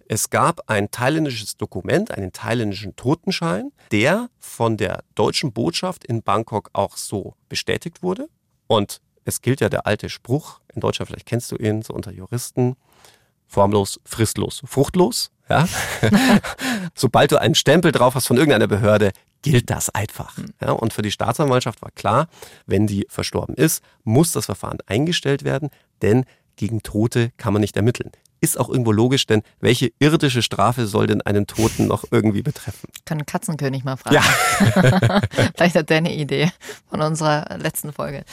Es 0.09 0.29
gab 0.29 0.69
ein 0.69 0.89
thailändisches 0.89 1.57
Dokument, 1.57 2.11
einen 2.11 2.31
thailändischen 2.31 2.95
Totenschein, 2.95 3.71
der 3.91 4.29
von 4.39 4.77
der 4.77 5.03
deutschen 5.15 5.51
Botschaft 5.51 6.05
in 6.05 6.23
Bangkok 6.23 6.69
auch 6.73 6.95
so 6.95 7.35
bestätigt 7.49 8.03
wurde. 8.03 8.29
Und 8.67 9.01
es 9.25 9.41
gilt 9.41 9.59
ja 9.59 9.67
der 9.67 9.85
alte 9.85 10.09
Spruch, 10.09 10.61
in 10.73 10.79
Deutschland 10.79 11.09
vielleicht 11.09 11.25
kennst 11.25 11.51
du 11.51 11.57
ihn, 11.57 11.81
so 11.81 11.93
unter 11.93 12.11
Juristen, 12.11 12.77
formlos, 13.47 13.99
fristlos, 14.05 14.61
fruchtlos. 14.65 15.31
Ja? 15.49 15.67
Sobald 16.95 17.31
du 17.33 17.41
einen 17.41 17.55
Stempel 17.55 17.91
drauf 17.91 18.15
hast 18.15 18.27
von 18.27 18.37
irgendeiner 18.37 18.67
Behörde, 18.67 19.11
gilt 19.41 19.69
das 19.69 19.89
einfach. 19.89 20.37
Ja? 20.61 20.71
Und 20.71 20.93
für 20.93 21.01
die 21.01 21.11
Staatsanwaltschaft 21.11 21.81
war 21.81 21.91
klar, 21.91 22.29
wenn 22.65 22.87
die 22.87 23.05
verstorben 23.09 23.55
ist, 23.55 23.83
muss 24.03 24.31
das 24.31 24.45
Verfahren 24.45 24.77
eingestellt 24.85 25.43
werden, 25.43 25.69
denn 26.01 26.25
gegen 26.55 26.81
Tote 26.81 27.31
kann 27.37 27.51
man 27.51 27.61
nicht 27.61 27.75
ermitteln. 27.75 28.11
Ist 28.39 28.59
auch 28.59 28.69
irgendwo 28.69 28.91
logisch, 28.91 29.25
denn 29.25 29.41
welche 29.59 29.91
irdische 29.99 30.41
Strafe 30.41 30.87
soll 30.87 31.07
denn 31.07 31.21
einen 31.21 31.47
Toten 31.47 31.87
noch 31.87 32.05
irgendwie 32.11 32.43
betreffen? 32.43 32.89
Können 33.05 33.25
Katzenkönig 33.25 33.83
mal 33.83 33.97
fragen. 33.97 34.15
Ja. 34.15 35.21
Vielleicht 35.55 35.75
hat 35.75 35.89
der 35.89 35.97
eine 35.97 36.13
Idee 36.13 36.51
von 36.89 37.01
unserer 37.01 37.57
letzten 37.57 37.93
Folge. 37.93 38.23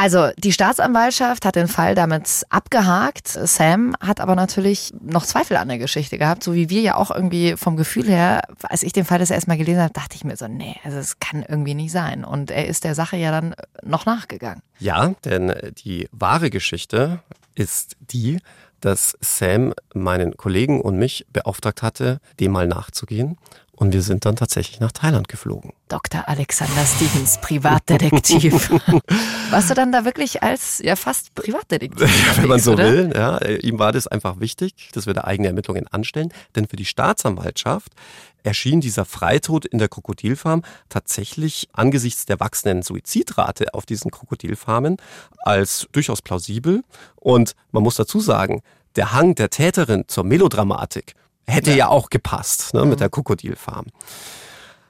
Also, 0.00 0.30
die 0.38 0.52
Staatsanwaltschaft 0.52 1.44
hat 1.44 1.56
den 1.56 1.66
Fall 1.66 1.96
damit 1.96 2.44
abgehakt. 2.50 3.26
Sam 3.26 3.96
hat 4.00 4.20
aber 4.20 4.36
natürlich 4.36 4.94
noch 5.00 5.26
Zweifel 5.26 5.56
an 5.56 5.66
der 5.66 5.78
Geschichte 5.78 6.18
gehabt, 6.18 6.44
so 6.44 6.54
wie 6.54 6.70
wir 6.70 6.82
ja 6.82 6.94
auch 6.94 7.10
irgendwie 7.10 7.56
vom 7.56 7.76
Gefühl 7.76 8.06
her, 8.06 8.42
als 8.62 8.84
ich 8.84 8.92
den 8.92 9.04
Fall 9.04 9.18
das 9.18 9.32
erstmal 9.32 9.58
gelesen 9.58 9.82
habe, 9.82 9.92
dachte 9.92 10.14
ich 10.14 10.22
mir 10.22 10.36
so, 10.36 10.46
nee, 10.46 10.76
also 10.84 10.98
es 10.98 11.18
kann 11.18 11.42
irgendwie 11.42 11.74
nicht 11.74 11.90
sein. 11.90 12.24
Und 12.24 12.52
er 12.52 12.68
ist 12.68 12.84
der 12.84 12.94
Sache 12.94 13.16
ja 13.16 13.32
dann 13.32 13.56
noch 13.82 14.06
nachgegangen. 14.06 14.62
Ja, 14.78 15.14
denn 15.24 15.52
die 15.84 16.08
wahre 16.12 16.50
Geschichte 16.50 17.18
ist 17.56 17.96
die, 17.98 18.38
dass 18.80 19.16
Sam 19.20 19.74
meinen 19.94 20.36
Kollegen 20.36 20.80
und 20.80 20.98
mich 20.98 21.26
beauftragt 21.32 21.82
hatte, 21.82 22.20
dem 22.40 22.52
mal 22.52 22.66
nachzugehen. 22.66 23.36
Und 23.78 23.92
wir 23.92 24.02
sind 24.02 24.24
dann 24.24 24.34
tatsächlich 24.34 24.80
nach 24.80 24.90
Thailand 24.90 25.28
geflogen. 25.28 25.72
Dr. 25.86 26.28
Alexander 26.28 26.84
Stevens, 26.84 27.40
Privatdetektiv. 27.40 28.70
Warst 29.50 29.70
du 29.70 29.74
dann 29.74 29.92
da 29.92 30.04
wirklich 30.04 30.42
als 30.42 30.80
ja 30.82 30.96
fast 30.96 31.32
Privatdetektiv? 31.36 32.40
Wenn 32.40 32.48
man 32.48 32.58
so 32.58 32.72
oder? 32.72 32.90
will, 32.90 33.12
ja, 33.14 33.38
äh, 33.38 33.58
ihm 33.58 33.78
war 33.78 33.92
das 33.92 34.08
einfach 34.08 34.40
wichtig, 34.40 34.90
dass 34.94 35.06
wir 35.06 35.14
da 35.14 35.22
eigene 35.22 35.46
Ermittlungen 35.46 35.86
anstellen. 35.86 36.32
Denn 36.56 36.66
für 36.66 36.74
die 36.74 36.86
Staatsanwaltschaft 36.86 37.92
erschien 38.42 38.80
dieser 38.80 39.04
Freitod 39.04 39.64
in 39.64 39.78
der 39.78 39.88
Krokodilfarm 39.88 40.62
tatsächlich 40.88 41.68
angesichts 41.72 42.26
der 42.26 42.40
wachsenden 42.40 42.82
Suizidrate 42.82 43.74
auf 43.74 43.86
diesen 43.86 44.10
Krokodilfarmen 44.10 44.96
als 45.38 45.86
durchaus 45.92 46.22
plausibel. 46.22 46.82
Und 47.16 47.54
man 47.72 47.82
muss 47.82 47.96
dazu 47.96 48.20
sagen, 48.20 48.62
der 48.96 49.12
Hang 49.12 49.34
der 49.34 49.50
Täterin 49.50 50.04
zur 50.08 50.24
Melodramatik 50.24 51.14
hätte 51.46 51.72
ja, 51.72 51.88
auch 51.88 52.10
gepasst 52.10 52.74
ne, 52.74 52.84
mit 52.84 53.00
der 53.00 53.10
Krokodilfarm. 53.10 53.86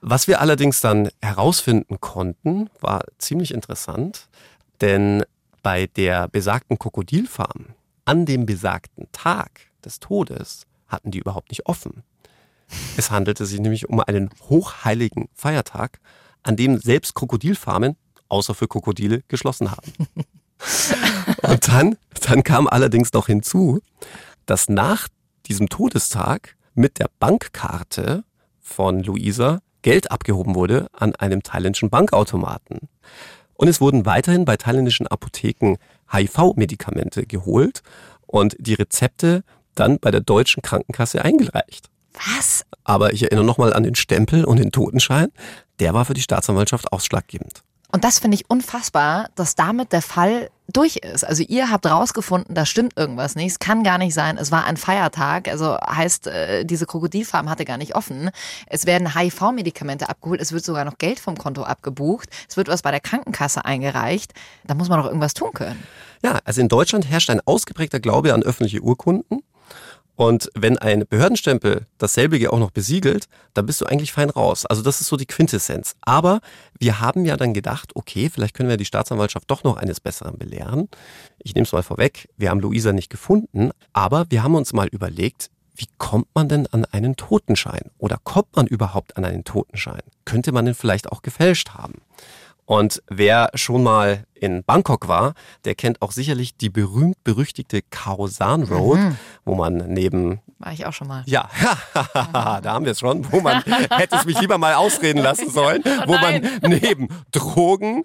Was 0.01 0.29
wir 0.29 0.41
allerdings 0.41 0.81
dann 0.81 1.11
herausfinden 1.21 2.01
konnten, 2.01 2.71
war 2.81 3.05
ziemlich 3.19 3.53
interessant, 3.53 4.29
denn 4.81 5.25
bei 5.63 5.87
der 5.87 6.29
besagten 6.29 6.79
Krokodilfarm 6.79 7.75
an 8.05 8.25
dem 8.25 8.47
besagten 8.47 9.09
Tag 9.13 9.61
des 9.85 10.01
Todes 10.01 10.67
hatten 10.87 11.11
die 11.11 11.19
überhaupt 11.19 11.51
nicht 11.51 11.67
offen. 11.67 12.05
Es 12.97 13.11
handelte 13.11 13.47
sich 13.47 13.61
nämlich 13.61 13.89
um 13.89 14.01
einen 14.01 14.31
hochheiligen 14.49 15.29
Feiertag, 15.35 16.01
an 16.43 16.57
dem 16.57 16.79
selbst 16.79 17.15
Krokodilfarmen, 17.15 17.97
außer 18.29 18.55
für 18.55 18.69
Krokodile, 18.69 19.23
geschlossen 19.29 19.71
haben. 19.71 19.93
Und 21.43 21.69
dann, 21.69 21.97
dann 22.27 22.43
kam 22.43 22.67
allerdings 22.67 23.13
noch 23.13 23.27
hinzu, 23.27 23.81
dass 24.47 24.69
nach 24.69 25.09
diesem 25.47 25.69
Todestag 25.69 26.57
mit 26.75 26.99
der 26.99 27.11
Bankkarte 27.19 28.25
von 28.61 29.03
Luisa 29.03 29.61
Geld 29.83 30.11
abgehoben 30.11 30.55
wurde 30.55 30.89
an 30.93 31.15
einem 31.15 31.43
thailändischen 31.43 31.91
Bankautomaten. 31.91 32.89
Und 33.55 33.69
es 33.69 33.81
wurden 33.81 34.07
weiterhin 34.07 34.45
bei 34.45 34.57
thailändischen 34.57 35.07
Apotheken 35.07 35.77
HIV-Medikamente 36.13 37.27
geholt 37.27 37.83
und 38.27 38.57
die 38.59 38.75
Rezepte 38.75 39.45
dann 39.75 39.99
bei 39.99 40.11
der 40.11 40.21
deutschen 40.21 40.63
Krankenkasse 40.63 41.25
eingereicht. 41.25 41.91
Was? 42.15 42.65
Aber 42.85 43.13
ich 43.13 43.23
erinnere 43.23 43.45
nochmal 43.45 43.73
an 43.73 43.83
den 43.83 43.95
Stempel 43.95 44.45
und 44.45 44.59
den 44.59 44.73
Totenschein. 44.73 45.29
Der 45.81 45.95
war 45.95 46.05
für 46.05 46.15
die 46.15 46.23
Staatsanwaltschaft 46.23 46.93
ausschlaggebend. 46.93 47.63
Und 47.91 48.05
das 48.05 48.19
finde 48.19 48.35
ich 48.35 48.51
unfassbar, 48.51 49.31
dass 49.35 49.55
damit 49.55 49.93
der 49.93 50.03
Fall 50.03 50.51
durch 50.71 50.97
ist. 50.97 51.25
Also 51.25 51.43
ihr 51.43 51.71
habt 51.71 51.87
rausgefunden, 51.87 52.55
da 52.55 52.67
stimmt 52.67 52.99
irgendwas 52.99 53.35
nicht. 53.35 53.53
Es 53.53 53.59
kann 53.59 53.83
gar 53.83 53.97
nicht 53.97 54.13
sein. 54.13 54.37
Es 54.37 54.53
war 54.53 54.67
ein 54.67 54.77
Feiertag. 54.77 55.49
Also 55.49 55.79
heißt, 55.79 56.27
äh, 56.27 56.65
diese 56.67 56.85
Krokodilfarm 56.85 57.49
hatte 57.49 57.65
gar 57.65 57.79
nicht 57.79 57.95
offen. 57.95 58.29
Es 58.67 58.85
werden 58.85 59.15
HIV-Medikamente 59.15 60.11
abgeholt. 60.11 60.43
Es 60.43 60.53
wird 60.53 60.67
sogar 60.67 60.85
noch 60.85 60.99
Geld 60.99 61.19
vom 61.19 61.39
Konto 61.39 61.63
abgebucht. 61.63 62.29
Es 62.47 62.59
wird 62.59 62.69
was 62.69 62.83
bei 62.83 62.91
der 62.91 63.01
Krankenkasse 63.01 63.65
eingereicht. 63.65 64.35
Da 64.65 64.75
muss 64.75 64.91
man 64.91 65.01
doch 65.01 65.07
irgendwas 65.07 65.33
tun 65.33 65.53
können. 65.55 65.83
Ja, 66.23 66.41
also 66.45 66.61
in 66.61 66.69
Deutschland 66.69 67.09
herrscht 67.09 67.31
ein 67.31 67.41
ausgeprägter 67.47 68.01
Glaube 68.01 68.35
an 68.35 68.43
öffentliche 68.43 68.81
Urkunden. 68.83 69.43
Und 70.19 70.51
wenn 70.57 70.77
ein 70.77 71.05
Behördenstempel 71.09 71.87
dasselbige 71.97 72.53
auch 72.53 72.59
noch 72.59 72.73
besiegelt, 72.73 73.29
dann 73.55 73.67
bist 73.67 73.81
du 73.81 73.87
eigentlich 73.87 74.11
fein 74.11 74.31
raus. 74.31 74.67
Also 74.67 74.83
das 74.83 75.01
ist 75.01 75.07
so 75.07 75.17
die 75.17 75.27
Quintessenz. 75.27 75.95
Aber 76.01 76.41
wir 76.77 76.99
haben 76.99 77.25
ja 77.25 77.37
dann 77.37 77.55
gedacht, 77.55 77.95
okay, 77.95 78.29
vielleicht 78.29 78.55
können 78.55 78.69
wir 78.69 78.77
die 78.77 78.85
Staatsanwaltschaft 78.85 79.49
doch 79.49 79.63
noch 79.63 79.77
eines 79.77 80.01
Besseren 80.01 80.37
belehren. 80.37 80.89
Ich 81.39 81.55
nehme 81.55 81.67
es 81.67 81.73
mal 81.73 81.85
vorweg, 81.85 82.29
wir 82.37 82.51
haben 82.51 82.59
Luisa 82.59 82.93
nicht 82.93 83.11
gefunden, 83.11 83.71
aber 83.93 84.27
wir 84.29 84.43
haben 84.43 84.57
uns 84.57 84.73
mal 84.73 84.89
überlegt, 84.89 85.51
wie 85.77 85.87
kommt 85.99 86.27
man 86.35 86.49
denn 86.49 86.67
an 86.67 86.85
einen 86.87 87.15
Totenschein? 87.15 87.93
Oder 87.99 88.19
kommt 88.25 88.57
man 88.57 88.67
überhaupt 88.67 89.17
an 89.17 89.25
einen 89.25 89.45
Totenschein? 89.45 90.03
Könnte 90.25 90.51
man 90.51 90.65
den 90.65 90.75
vielleicht 90.75 91.13
auch 91.13 91.23
gefälscht 91.23 91.75
haben? 91.75 92.03
Und 92.69 93.03
wer 93.09 93.49
schon 93.55 93.83
mal 93.83 94.25
in 94.35 94.63
Bangkok 94.63 95.09
war, 95.09 95.33
der 95.65 95.75
kennt 95.75 96.03
auch 96.03 96.13
sicherlich 96.13 96.55
die 96.55 96.69
berühmt-berüchtigte 96.69 97.81
Khao 97.91 98.27
San 98.27 98.65
Road, 98.65 98.99
mhm. 98.99 99.17
wo 99.47 99.55
man 99.55 99.79
neben... 99.89 100.41
War 100.59 100.75
ich 100.75 100.85
auch 100.85 100.93
schon 100.93 101.09
mal. 101.09 101.23
Ja, 101.25 101.49
da 102.13 102.63
haben 102.63 102.85
wir 102.85 102.93
es 102.93 103.01
schon, 103.01 103.33
wo 103.33 103.41
man, 103.41 103.63
hätte 103.91 104.17
es 104.17 104.27
mich 104.27 104.39
lieber 104.39 104.59
mal 104.59 104.75
ausreden 104.75 105.23
lassen 105.23 105.49
sollen, 105.49 105.83
oh 105.83 106.09
wo 106.09 106.19
man 106.19 106.47
neben 106.63 107.09
Drogen, 107.33 108.05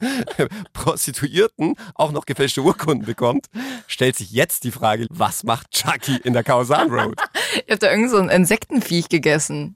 Prostituierten 0.72 1.76
auch 1.94 2.14
noch 2.14 2.26
gefälschte 2.26 2.62
Urkunden 2.62 3.06
bekommt. 3.06 3.48
Stellt 3.88 4.16
sich 4.16 4.32
jetzt 4.32 4.64
die 4.64 4.72
Frage, 4.72 5.08
was 5.10 5.44
macht 5.44 5.72
Chucky 5.72 6.16
in 6.24 6.32
der 6.32 6.46
Khao 6.46 6.64
San 6.64 6.90
Road? 6.90 7.20
Ihr 7.68 7.74
habt 7.74 7.84
da 7.84 7.92
irgend 7.92 8.12
so 8.12 8.18
ein 8.18 8.30
Insektenviech 8.30 9.10
gegessen. 9.10 9.76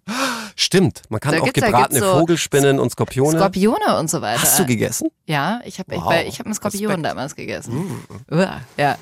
Stimmt, 0.60 1.04
man 1.10 1.20
kann 1.20 1.36
da 1.36 1.42
auch 1.42 1.54
gebratene 1.54 2.00
so 2.00 2.20
Vogelspinnen 2.20 2.80
und 2.80 2.90
Skorpione. 2.90 3.38
Skorpione 3.38 4.00
und 4.00 4.10
so 4.10 4.24
weiter. 4.24 4.42
Hast 4.42 4.58
du 4.58 4.66
gegessen? 4.66 5.10
Ja, 5.28 5.62
ich 5.66 5.78
habe 5.78 5.96
wow. 5.96 6.12
ich, 6.22 6.30
ich 6.30 6.40
hab 6.40 6.48
einen 6.48 6.56
Skorpion 6.56 6.90
Respekt. 6.90 7.06
damals 7.06 7.36
gegessen. 7.36 8.06
Mm. 8.32 8.40
Ja. 8.76 8.98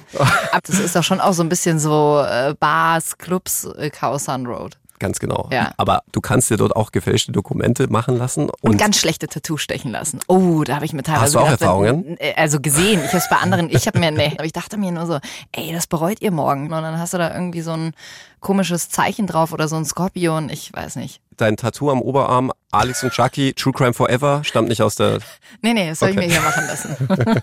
Aber 0.52 0.62
das 0.66 0.80
ist 0.80 0.98
doch 0.98 1.04
schon 1.04 1.22
auch 1.22 1.32
so 1.32 1.44
ein 1.44 1.50
bisschen 1.50 1.80
so 1.80 2.22
äh, 2.28 2.54
Bars, 2.60 3.18
Clubs, 3.18 3.64
äh, 3.64 3.90
Chaos 3.90 4.26
Sun 4.26 4.46
Road. 4.46 4.78
Ganz 5.00 5.20
genau. 5.20 5.50
Ja. 5.52 5.72
Aber 5.78 6.04
du 6.12 6.22
kannst 6.22 6.50
dir 6.50 6.58
dort 6.58 6.76
auch 6.76 6.92
gefälschte 6.92 7.32
Dokumente 7.32 7.88
machen 7.92 8.18
lassen. 8.18 8.50
Und, 8.50 8.72
und 8.72 8.78
ganz 8.78 8.98
schlechte 8.98 9.28
Tattoos 9.28 9.62
stechen 9.62 9.92
lassen. 9.92 10.20
Oh, 10.28 10.64
da 10.64 10.76
habe 10.76 10.86
ich 10.86 10.94
mir 10.94 11.04
teilweise. 11.04 11.24
Hast 11.24 11.36
du 11.36 11.40
auch 11.40 11.46
gedacht, 11.46 11.62
Erfahrungen? 11.62 12.18
Äh, 12.20 12.34
also 12.36 12.60
gesehen. 12.60 13.02
Ich 13.04 13.10
habe 13.10 13.18
es 13.18 13.30
bei 13.30 13.38
anderen, 13.38 13.70
ich 13.70 13.88
habe 13.88 14.00
mir, 14.00 14.12
nee. 14.12 14.34
Aber 14.36 14.46
ich 14.46 14.54
dachte 14.54 14.78
mir 14.78 14.92
nur 14.92 15.06
so, 15.06 15.20
ey, 15.52 15.74
das 15.74 15.88
bereut 15.88 16.22
ihr 16.22 16.32
morgen. 16.32 16.66
Und 16.66 16.72
dann 16.72 16.98
hast 16.98 17.14
du 17.14 17.18
da 17.18 17.34
irgendwie 17.34 17.62
so 17.62 17.72
ein 17.72 17.94
komisches 18.40 18.90
Zeichen 18.90 19.28
drauf 19.28 19.52
oder 19.52 19.68
so 19.68 19.76
ein 19.76 19.86
Skorpion. 19.86 20.50
Ich 20.50 20.72
weiß 20.74 20.96
nicht. 20.96 21.22
Dein 21.38 21.58
Tattoo 21.58 21.92
am 21.92 22.02
Oberarm, 22.02 22.52
Alex 22.72 23.04
und 23.04 23.12
Chucky, 23.12 23.54
True 23.54 23.74
Crime 23.74 23.94
Forever, 23.94 24.44
stammt 24.44 24.70
nicht 24.70 24.82
aus 24.82 24.96
der. 24.96 25.20
nee, 25.62 25.74
nee, 25.74 25.90
das 25.90 26.00
soll 26.00 26.12
okay. 26.12 26.22
ich 26.22 26.28
mir 26.28 26.34
hier 26.34 26.42
machen 26.42 26.66
lassen. 26.68 26.98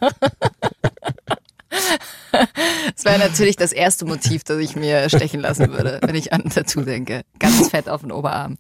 Das 2.94 3.04
wäre 3.04 3.18
natürlich 3.18 3.56
das 3.56 3.72
erste 3.72 4.04
Motiv, 4.04 4.44
das 4.44 4.58
ich 4.58 4.76
mir 4.76 5.08
stechen 5.08 5.40
lassen 5.40 5.72
würde, 5.72 5.98
wenn 6.02 6.14
ich 6.14 6.32
an 6.32 6.42
ein 6.42 6.50
Tattoo 6.50 6.82
denke. 6.82 7.22
Ganz 7.38 7.68
fett 7.68 7.88
auf 7.88 8.02
den 8.02 8.12
Oberarm. 8.12 8.56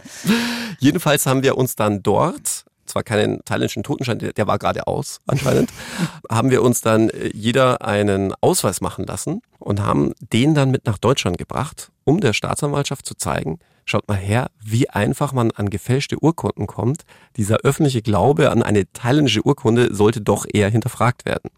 Jedenfalls 0.78 1.26
haben 1.26 1.42
wir 1.42 1.56
uns 1.56 1.76
dann 1.76 2.02
dort 2.02 2.64
zwar 2.92 3.02
keinen 3.02 3.44
thailändischen 3.44 3.82
Totenschein, 3.82 4.18
der 4.18 4.46
war 4.46 4.58
gerade 4.58 4.86
aus 4.86 5.20
anscheinend, 5.26 5.70
haben 6.30 6.50
wir 6.50 6.62
uns 6.62 6.80
dann 6.80 7.08
äh, 7.10 7.30
jeder 7.32 7.82
einen 7.82 8.34
Ausweis 8.40 8.80
machen 8.80 9.06
lassen 9.06 9.40
und 9.58 9.80
haben 9.80 10.12
den 10.20 10.54
dann 10.54 10.70
mit 10.70 10.86
nach 10.86 10.98
Deutschland 10.98 11.38
gebracht, 11.38 11.90
um 12.04 12.20
der 12.20 12.32
Staatsanwaltschaft 12.32 13.06
zu 13.06 13.14
zeigen, 13.14 13.58
schaut 13.84 14.08
mal 14.08 14.16
her, 14.16 14.50
wie 14.62 14.88
einfach 14.88 15.32
man 15.32 15.50
an 15.50 15.70
gefälschte 15.70 16.22
Urkunden 16.22 16.66
kommt. 16.66 17.02
Dieser 17.36 17.58
öffentliche 17.58 18.02
Glaube 18.02 18.50
an 18.50 18.62
eine 18.62 18.90
thailändische 18.92 19.44
Urkunde 19.46 19.94
sollte 19.94 20.20
doch 20.20 20.46
eher 20.52 20.70
hinterfragt 20.70 21.24
werden. 21.24 21.50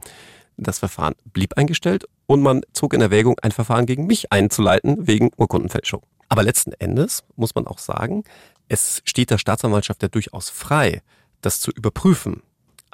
Das 0.56 0.78
Verfahren 0.78 1.14
blieb 1.32 1.56
eingestellt 1.56 2.04
und 2.26 2.42
man 2.42 2.62
zog 2.72 2.94
in 2.94 3.00
Erwägung, 3.00 3.38
ein 3.42 3.52
Verfahren 3.52 3.86
gegen 3.86 4.06
mich 4.06 4.32
einzuleiten 4.32 5.06
wegen 5.06 5.30
Urkundenfälschung. 5.36 6.02
Aber 6.28 6.42
letzten 6.42 6.72
Endes 6.72 7.24
muss 7.36 7.54
man 7.54 7.66
auch 7.66 7.78
sagen, 7.78 8.24
es 8.68 9.02
steht 9.04 9.30
der 9.30 9.38
Staatsanwaltschaft 9.38 10.02
ja 10.02 10.08
durchaus 10.08 10.50
frei, 10.50 11.02
das 11.40 11.60
zu 11.60 11.70
überprüfen. 11.70 12.42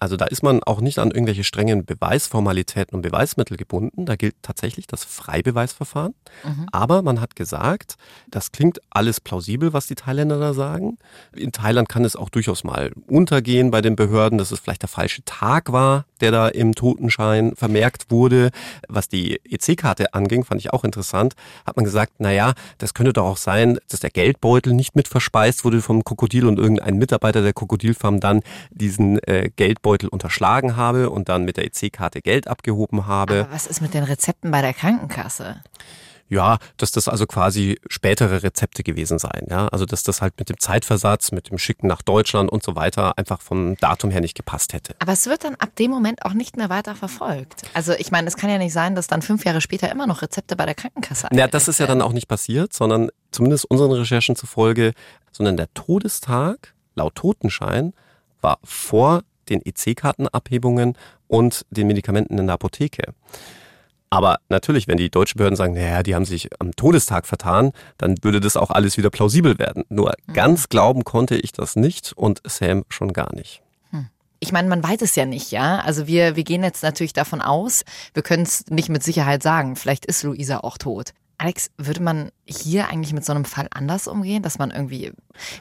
Also 0.00 0.16
da 0.16 0.24
ist 0.24 0.42
man 0.42 0.62
auch 0.62 0.80
nicht 0.80 0.98
an 0.98 1.10
irgendwelche 1.10 1.44
strengen 1.44 1.84
Beweisformalitäten 1.84 2.96
und 2.96 3.02
Beweismittel 3.02 3.58
gebunden. 3.58 4.06
Da 4.06 4.16
gilt 4.16 4.34
tatsächlich 4.40 4.86
das 4.86 5.04
Freibeweisverfahren. 5.04 6.14
Mhm. 6.42 6.66
Aber 6.72 7.02
man 7.02 7.20
hat 7.20 7.36
gesagt, 7.36 7.96
das 8.28 8.50
klingt 8.50 8.80
alles 8.88 9.20
plausibel, 9.20 9.74
was 9.74 9.86
die 9.86 9.94
Thailänder 9.94 10.40
da 10.40 10.54
sagen. 10.54 10.96
In 11.36 11.52
Thailand 11.52 11.90
kann 11.90 12.06
es 12.06 12.16
auch 12.16 12.30
durchaus 12.30 12.64
mal 12.64 12.92
untergehen 13.06 13.70
bei 13.70 13.82
den 13.82 13.94
Behörden, 13.94 14.38
dass 14.38 14.52
es 14.52 14.58
vielleicht 14.58 14.82
der 14.82 14.88
falsche 14.88 15.22
Tag 15.26 15.70
war, 15.70 16.06
der 16.20 16.30
da 16.30 16.48
im 16.48 16.74
Totenschein 16.74 17.54
vermerkt 17.56 18.10
wurde. 18.10 18.50
Was 18.88 19.08
die 19.08 19.40
EC-Karte 19.44 20.14
anging, 20.14 20.44
fand 20.44 20.60
ich 20.60 20.72
auch 20.72 20.84
interessant. 20.84 21.34
Hat 21.66 21.76
man 21.76 21.84
gesagt, 21.84 22.14
na 22.18 22.54
das 22.78 22.94
könnte 22.94 23.12
doch 23.12 23.24
auch 23.24 23.36
sein, 23.36 23.78
dass 23.88 24.00
der 24.00 24.10
Geldbeutel 24.10 24.72
nicht 24.72 24.96
mit 24.96 25.08
verspeist 25.08 25.64
wurde 25.64 25.82
vom 25.82 26.04
Krokodil 26.04 26.46
und 26.46 26.58
irgendein 26.58 26.96
Mitarbeiter 26.96 27.42
der 27.42 27.52
Krokodilfarm 27.52 28.20
dann 28.20 28.42
diesen 28.70 29.18
äh, 29.24 29.50
Geldbeutel 29.56 29.90
Geldbeutel 29.90 30.08
unterschlagen 30.08 30.76
habe 30.76 31.10
und 31.10 31.28
dann 31.28 31.44
mit 31.44 31.56
der 31.56 31.64
EC-Karte 31.64 32.20
Geld 32.20 32.48
abgehoben 32.48 33.06
habe. 33.06 33.40
Aber 33.40 33.52
was 33.52 33.66
ist 33.66 33.80
mit 33.80 33.94
den 33.94 34.04
Rezepten 34.04 34.50
bei 34.50 34.60
der 34.60 34.74
Krankenkasse? 34.74 35.62
Ja, 36.30 36.58
dass 36.76 36.92
das 36.92 37.08
also 37.08 37.26
quasi 37.26 37.80
spätere 37.88 38.44
Rezepte 38.44 38.84
gewesen 38.84 39.18
seien. 39.18 39.48
Ja, 39.50 39.66
also 39.68 39.84
dass 39.84 40.04
das 40.04 40.22
halt 40.22 40.38
mit 40.38 40.48
dem 40.48 40.58
Zeitversatz, 40.60 41.32
mit 41.32 41.50
dem 41.50 41.58
Schicken 41.58 41.88
nach 41.88 42.02
Deutschland 42.02 42.50
und 42.50 42.62
so 42.62 42.76
weiter 42.76 43.18
einfach 43.18 43.42
vom 43.42 43.76
Datum 43.76 44.12
her 44.12 44.20
nicht 44.20 44.36
gepasst 44.36 44.72
hätte. 44.72 44.94
Aber 45.00 45.12
es 45.12 45.26
wird 45.26 45.42
dann 45.42 45.56
ab 45.56 45.74
dem 45.76 45.90
Moment 45.90 46.24
auch 46.24 46.32
nicht 46.32 46.56
mehr 46.56 46.70
weiter 46.70 46.94
verfolgt. 46.94 47.62
Also 47.74 47.92
ich 47.92 48.12
meine, 48.12 48.28
es 48.28 48.36
kann 48.36 48.48
ja 48.48 48.58
nicht 48.58 48.72
sein, 48.72 48.94
dass 48.94 49.08
dann 49.08 49.22
fünf 49.22 49.44
Jahre 49.44 49.60
später 49.60 49.90
immer 49.90 50.06
noch 50.06 50.22
Rezepte 50.22 50.54
bei 50.54 50.66
der 50.66 50.76
Krankenkasse. 50.76 51.28
Ja, 51.32 51.48
das 51.48 51.66
ist 51.66 51.80
ja 51.80 51.88
dann 51.88 52.00
auch 52.00 52.12
nicht 52.12 52.28
passiert, 52.28 52.72
sondern 52.72 53.10
zumindest 53.32 53.64
unseren 53.64 53.90
Recherchen 53.90 54.36
zufolge, 54.36 54.92
sondern 55.32 55.56
der 55.56 55.72
Todestag 55.74 56.74
laut 56.94 57.16
Totenschein 57.16 57.92
war 58.40 58.58
vor 58.62 59.22
den 59.48 59.62
EC-Kartenabhebungen 59.64 60.96
und 61.26 61.66
den 61.70 61.88
Medikamenten 61.88 62.38
in 62.38 62.46
der 62.46 62.54
Apotheke. 62.54 63.14
Aber 64.10 64.40
natürlich, 64.48 64.88
wenn 64.88 64.96
die 64.96 65.08
deutschen 65.08 65.38
Behörden 65.38 65.56
sagen, 65.56 65.74
naja, 65.74 66.02
die 66.02 66.16
haben 66.16 66.24
sich 66.24 66.48
am 66.60 66.74
Todestag 66.74 67.28
vertan, 67.28 67.70
dann 67.96 68.16
würde 68.22 68.40
das 68.40 68.56
auch 68.56 68.70
alles 68.70 68.96
wieder 68.96 69.08
plausibel 69.08 69.58
werden. 69.58 69.84
Nur 69.88 70.14
mhm. 70.26 70.32
ganz 70.32 70.68
glauben 70.68 71.04
konnte 71.04 71.36
ich 71.36 71.52
das 71.52 71.76
nicht 71.76 72.12
und 72.14 72.42
Sam 72.44 72.84
schon 72.88 73.12
gar 73.12 73.32
nicht. 73.34 73.62
Hm. 73.90 74.08
Ich 74.40 74.50
meine, 74.50 74.68
man 74.68 74.82
weiß 74.82 75.02
es 75.02 75.14
ja 75.14 75.26
nicht, 75.26 75.52
ja. 75.52 75.78
Also 75.78 76.08
wir, 76.08 76.34
wir 76.34 76.42
gehen 76.42 76.64
jetzt 76.64 76.82
natürlich 76.82 77.12
davon 77.12 77.40
aus, 77.40 77.84
wir 78.12 78.24
können 78.24 78.42
es 78.42 78.66
nicht 78.66 78.88
mit 78.88 79.04
Sicherheit 79.04 79.44
sagen. 79.44 79.76
Vielleicht 79.76 80.06
ist 80.06 80.24
Luisa 80.24 80.58
auch 80.58 80.76
tot. 80.76 81.14
Alex, 81.40 81.70
würde 81.78 82.02
man 82.02 82.32
hier 82.44 82.88
eigentlich 82.88 83.14
mit 83.14 83.24
so 83.24 83.32
einem 83.32 83.46
Fall 83.46 83.66
anders 83.70 84.08
umgehen, 84.08 84.42
dass 84.42 84.58
man 84.58 84.70
irgendwie 84.70 85.10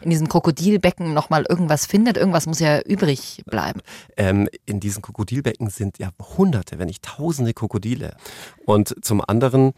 in 0.01 0.09
diesen 0.09 0.27
Krokodilbecken 0.27 1.13
nochmal 1.13 1.45
irgendwas 1.47 1.85
findet? 1.85 2.17
Irgendwas 2.17 2.47
muss 2.47 2.59
ja 2.59 2.81
übrig 2.81 3.43
bleiben. 3.45 3.79
Ähm, 4.17 4.49
in 4.65 4.81
diesen 4.81 5.01
Krokodilbecken 5.01 5.69
sind 5.69 5.97
ja 5.97 6.09
hunderte, 6.37 6.79
wenn 6.79 6.87
nicht 6.87 7.05
tausende 7.05 7.53
Krokodile. 7.53 8.17
Und 8.65 8.93
zum 9.05 9.23
anderen, 9.25 9.71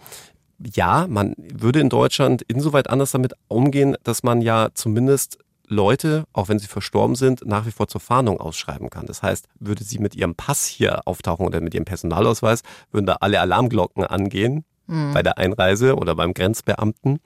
ja, 0.57 1.05
man 1.07 1.35
würde 1.37 1.79
in 1.79 1.89
Deutschland 1.89 2.41
insoweit 2.41 2.89
anders 2.89 3.11
damit 3.11 3.33
umgehen, 3.47 3.95
dass 4.03 4.23
man 4.23 4.41
ja 4.41 4.69
zumindest 4.73 5.37
Leute, 5.67 6.23
auch 6.33 6.49
wenn 6.49 6.57
sie 6.57 6.65
verstorben 6.65 7.15
sind, 7.15 7.45
nach 7.45 7.67
wie 7.67 7.71
vor 7.71 7.87
zur 7.87 8.01
Fahndung 8.01 8.39
ausschreiben 8.39 8.89
kann. 8.89 9.05
Das 9.05 9.21
heißt, 9.21 9.47
würde 9.59 9.83
sie 9.83 9.99
mit 9.99 10.15
ihrem 10.15 10.33
Pass 10.33 10.65
hier 10.65 11.07
auftauchen 11.07 11.45
oder 11.45 11.61
mit 11.61 11.75
ihrem 11.75 11.85
Personalausweis, 11.85 12.63
würden 12.91 13.05
da 13.05 13.17
alle 13.19 13.39
Alarmglocken 13.39 14.03
angehen 14.03 14.65
mhm. 14.87 15.13
bei 15.13 15.23
der 15.23 15.37
Einreise 15.37 15.95
oder 15.95 16.15
beim 16.15 16.33
Grenzbeamten. 16.33 17.19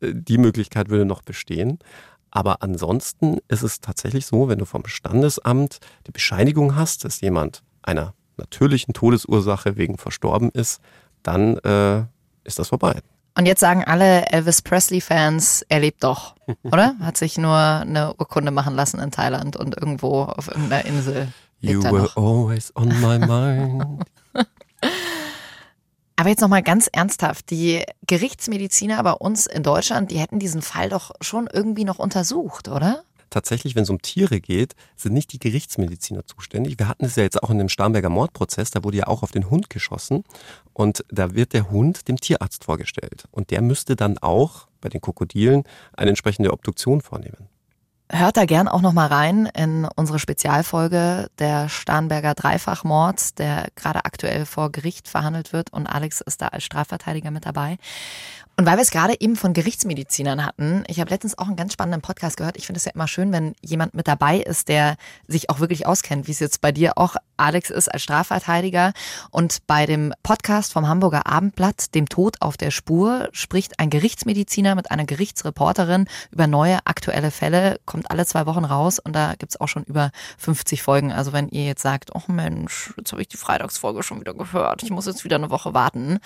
Äh, 0.00 0.12
die 0.14 0.38
Möglichkeit 0.38 0.88
würde 0.88 1.04
noch 1.04 1.22
bestehen. 1.22 1.78
Aber 2.30 2.62
ansonsten 2.62 3.38
ist 3.48 3.62
es 3.62 3.80
tatsächlich 3.80 4.26
so, 4.26 4.48
wenn 4.48 4.58
du 4.58 4.66
vom 4.66 4.86
Standesamt 4.86 5.78
die 6.06 6.12
Bescheinigung 6.12 6.76
hast, 6.76 7.04
dass 7.04 7.20
jemand 7.20 7.62
einer 7.82 8.14
natürlichen 8.36 8.92
Todesursache 8.92 9.76
wegen 9.76 9.96
verstorben 9.96 10.50
ist, 10.50 10.80
dann 11.22 11.56
äh, 11.58 12.04
ist 12.44 12.58
das 12.58 12.68
vorbei. 12.68 13.00
Und 13.38 13.46
jetzt 13.46 13.60
sagen 13.60 13.84
alle 13.84 14.26
Elvis 14.26 14.62
Presley-Fans, 14.62 15.64
er 15.68 15.80
lebt 15.80 16.04
doch, 16.04 16.34
oder? 16.62 16.94
Hat 17.00 17.16
sich 17.16 17.38
nur 17.38 17.56
eine 17.56 18.14
Urkunde 18.18 18.50
machen 18.50 18.74
lassen 18.74 18.98
in 19.00 19.10
Thailand 19.10 19.56
und 19.56 19.76
irgendwo 19.76 20.22
auf 20.22 20.48
irgendeiner 20.48 20.84
Insel. 20.84 21.28
You 21.60 21.82
were 21.82 22.02
noch. 22.02 22.16
always 22.16 22.72
on 22.76 22.88
my 23.00 23.18
mind. 23.18 24.04
Aber 26.16 26.30
jetzt 26.30 26.40
nochmal 26.40 26.62
ganz 26.62 26.88
ernsthaft, 26.90 27.50
die 27.50 27.84
Gerichtsmediziner 28.06 29.02
bei 29.02 29.12
uns 29.12 29.46
in 29.46 29.62
Deutschland, 29.62 30.10
die 30.10 30.18
hätten 30.18 30.38
diesen 30.38 30.62
Fall 30.62 30.88
doch 30.88 31.12
schon 31.20 31.46
irgendwie 31.52 31.84
noch 31.84 31.98
untersucht, 31.98 32.68
oder? 32.68 33.02
Tatsächlich, 33.28 33.74
wenn 33.74 33.82
es 33.82 33.90
um 33.90 34.00
Tiere 34.00 34.40
geht, 34.40 34.74
sind 34.96 35.12
nicht 35.12 35.32
die 35.32 35.38
Gerichtsmediziner 35.38 36.24
zuständig. 36.24 36.78
Wir 36.78 36.88
hatten 36.88 37.04
es 37.04 37.16
ja 37.16 37.22
jetzt 37.22 37.42
auch 37.42 37.50
in 37.50 37.58
dem 37.58 37.68
Starnberger 37.68 38.08
Mordprozess, 38.08 38.70
da 38.70 38.82
wurde 38.82 38.96
ja 38.96 39.08
auch 39.08 39.22
auf 39.22 39.32
den 39.32 39.50
Hund 39.50 39.68
geschossen 39.68 40.24
und 40.72 41.04
da 41.08 41.34
wird 41.34 41.52
der 41.52 41.70
Hund 41.70 42.08
dem 42.08 42.16
Tierarzt 42.18 42.64
vorgestellt 42.64 43.24
und 43.32 43.50
der 43.50 43.60
müsste 43.60 43.94
dann 43.94 44.16
auch 44.16 44.68
bei 44.80 44.88
den 44.88 45.02
Krokodilen 45.02 45.64
eine 45.92 46.10
entsprechende 46.10 46.52
Obduktion 46.52 47.02
vornehmen. 47.02 47.48
Hört 48.08 48.36
da 48.36 48.44
gern 48.44 48.68
auch 48.68 48.82
noch 48.82 48.92
mal 48.92 49.08
rein 49.08 49.46
in 49.46 49.88
unsere 49.96 50.20
Spezialfolge 50.20 51.28
der 51.40 51.68
Starnberger 51.68 52.34
Dreifachmord, 52.34 53.36
der 53.40 53.66
gerade 53.74 54.04
aktuell 54.04 54.46
vor 54.46 54.70
Gericht 54.70 55.08
verhandelt 55.08 55.52
wird 55.52 55.72
und 55.72 55.88
Alex 55.88 56.20
ist 56.20 56.40
da 56.40 56.48
als 56.48 56.62
Strafverteidiger 56.62 57.32
mit 57.32 57.46
dabei. 57.46 57.78
Und 58.58 58.64
weil 58.64 58.78
wir 58.78 58.82
es 58.82 58.90
gerade 58.90 59.20
eben 59.20 59.36
von 59.36 59.52
Gerichtsmedizinern 59.52 60.42
hatten, 60.42 60.82
ich 60.86 60.98
habe 60.98 61.10
letztens 61.10 61.36
auch 61.36 61.46
einen 61.46 61.56
ganz 61.56 61.74
spannenden 61.74 62.00
Podcast 62.00 62.38
gehört. 62.38 62.56
Ich 62.56 62.64
finde 62.64 62.78
es 62.78 62.86
ja 62.86 62.92
immer 62.94 63.06
schön, 63.06 63.30
wenn 63.30 63.54
jemand 63.60 63.92
mit 63.92 64.08
dabei 64.08 64.38
ist, 64.38 64.68
der 64.68 64.96
sich 65.28 65.50
auch 65.50 65.60
wirklich 65.60 65.86
auskennt, 65.86 66.26
wie 66.26 66.30
es 66.30 66.40
jetzt 66.40 66.62
bei 66.62 66.72
dir 66.72 66.96
auch 66.96 67.16
Alex 67.36 67.68
ist 67.68 67.92
als 67.92 68.02
Strafverteidiger. 68.02 68.94
Und 69.30 69.58
bei 69.66 69.84
dem 69.84 70.14
Podcast 70.22 70.72
vom 70.72 70.88
Hamburger 70.88 71.26
Abendblatt, 71.26 71.94
dem 71.94 72.08
Tod 72.08 72.36
auf 72.40 72.56
der 72.56 72.70
Spur, 72.70 73.28
spricht 73.32 73.78
ein 73.78 73.90
Gerichtsmediziner 73.90 74.74
mit 74.74 74.90
einer 74.90 75.04
Gerichtsreporterin 75.04 76.08
über 76.30 76.46
neue 76.46 76.78
aktuelle 76.86 77.30
Fälle, 77.30 77.78
kommt 77.96 78.10
alle 78.10 78.26
zwei 78.26 78.44
Wochen 78.44 78.66
raus 78.66 78.98
und 78.98 79.16
da 79.16 79.36
gibt's 79.38 79.58
auch 79.58 79.68
schon 79.68 79.82
über 79.84 80.10
50 80.36 80.82
Folgen. 80.82 81.12
Also 81.12 81.32
wenn 81.32 81.48
ihr 81.48 81.64
jetzt 81.64 81.80
sagt, 81.80 82.10
oh 82.14 82.30
Mensch, 82.30 82.92
jetzt 82.98 83.10
habe 83.12 83.22
ich 83.22 83.28
die 83.28 83.38
Freitagsfolge 83.38 84.02
schon 84.02 84.20
wieder 84.20 84.34
gehört, 84.34 84.82
ich 84.82 84.90
muss 84.90 85.06
jetzt 85.06 85.24
wieder 85.24 85.36
eine 85.36 85.48
Woche 85.48 85.72
warten. 85.72 86.18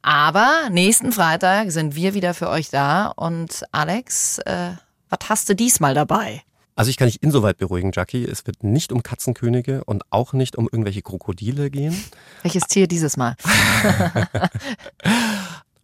Aber 0.00 0.68
nächsten 0.70 1.10
Freitag 1.10 1.72
sind 1.72 1.96
wir 1.96 2.14
wieder 2.14 2.34
für 2.34 2.48
euch 2.48 2.70
da. 2.70 3.08
Und 3.08 3.64
Alex, 3.72 4.38
äh, 4.38 4.74
was 5.08 5.28
hast 5.28 5.48
du 5.48 5.56
diesmal 5.56 5.92
dabei? 5.92 6.42
Also 6.76 6.88
ich 6.90 6.96
kann 6.96 7.08
dich 7.08 7.20
insoweit 7.20 7.58
beruhigen, 7.58 7.90
Jackie. 7.92 8.24
Es 8.24 8.46
wird 8.46 8.62
nicht 8.62 8.92
um 8.92 9.02
Katzenkönige 9.02 9.82
und 9.82 10.04
auch 10.10 10.34
nicht 10.34 10.54
um 10.54 10.68
irgendwelche 10.70 11.02
Krokodile 11.02 11.68
gehen. 11.68 12.00
Welches 12.42 12.62
Tier 12.68 12.86
dieses 12.86 13.16
Mal? 13.16 13.34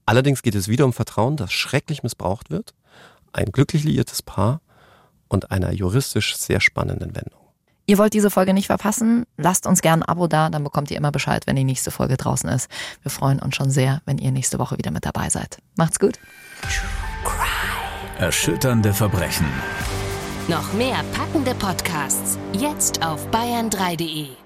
Allerdings 0.07 0.43
geht 0.43 0.55
es 0.55 0.69
wieder 0.69 0.85
um 0.85 0.93
Vertrauen, 0.93 1.37
das 1.37 1.53
schrecklich 1.53 2.05
missbraucht 2.05 2.51
wird, 2.51 2.73
ein 3.33 3.47
glücklich 3.47 3.83
liiertes 3.83 4.23
Paar 4.23 4.61
und 5.35 5.51
einer 5.51 5.73
juristisch 5.73 6.37
sehr 6.37 6.61
spannenden 6.61 7.15
Wendung. 7.15 7.41
Ihr 7.87 7.99
wollt 7.99 8.15
diese 8.15 8.31
Folge 8.31 8.55
nicht 8.55 8.69
verpassen? 8.69 9.25
Lasst 9.37 9.67
uns 9.67 9.83
gerne 9.83 10.05
ein 10.05 10.09
Abo 10.09 10.27
da, 10.27 10.49
dann 10.49 10.65
bekommt 10.65 10.91
ihr 10.91 10.97
immer 10.97 11.13
Bescheid, 11.13 11.47
wenn 11.47 11.57
die 11.57 11.65
nächste 11.65 11.91
Folge 11.91 12.17
draußen 12.17 12.49
ist. 12.49 12.71
Wir 13.03 13.11
freuen 13.11 13.41
uns 13.41 13.57
schon 13.57 13.71
sehr, 13.71 14.01
wenn 14.07 14.17
ihr 14.17 14.33
nächste 14.33 14.59
Woche 14.59 14.79
wieder 14.79 14.91
mit 14.91 15.05
dabei 15.05 15.29
seid. 15.29 15.59
Macht's 15.77 15.99
gut. 15.99 16.19
Erschütternde 18.19 18.95
Verbrechen. 18.95 19.47
Noch 20.49 20.73
mehr 20.73 21.05
packende 21.15 21.55
Podcasts 21.55 22.39
jetzt 22.53 23.05
auf 23.05 23.29
bayern3.de. 23.31 24.44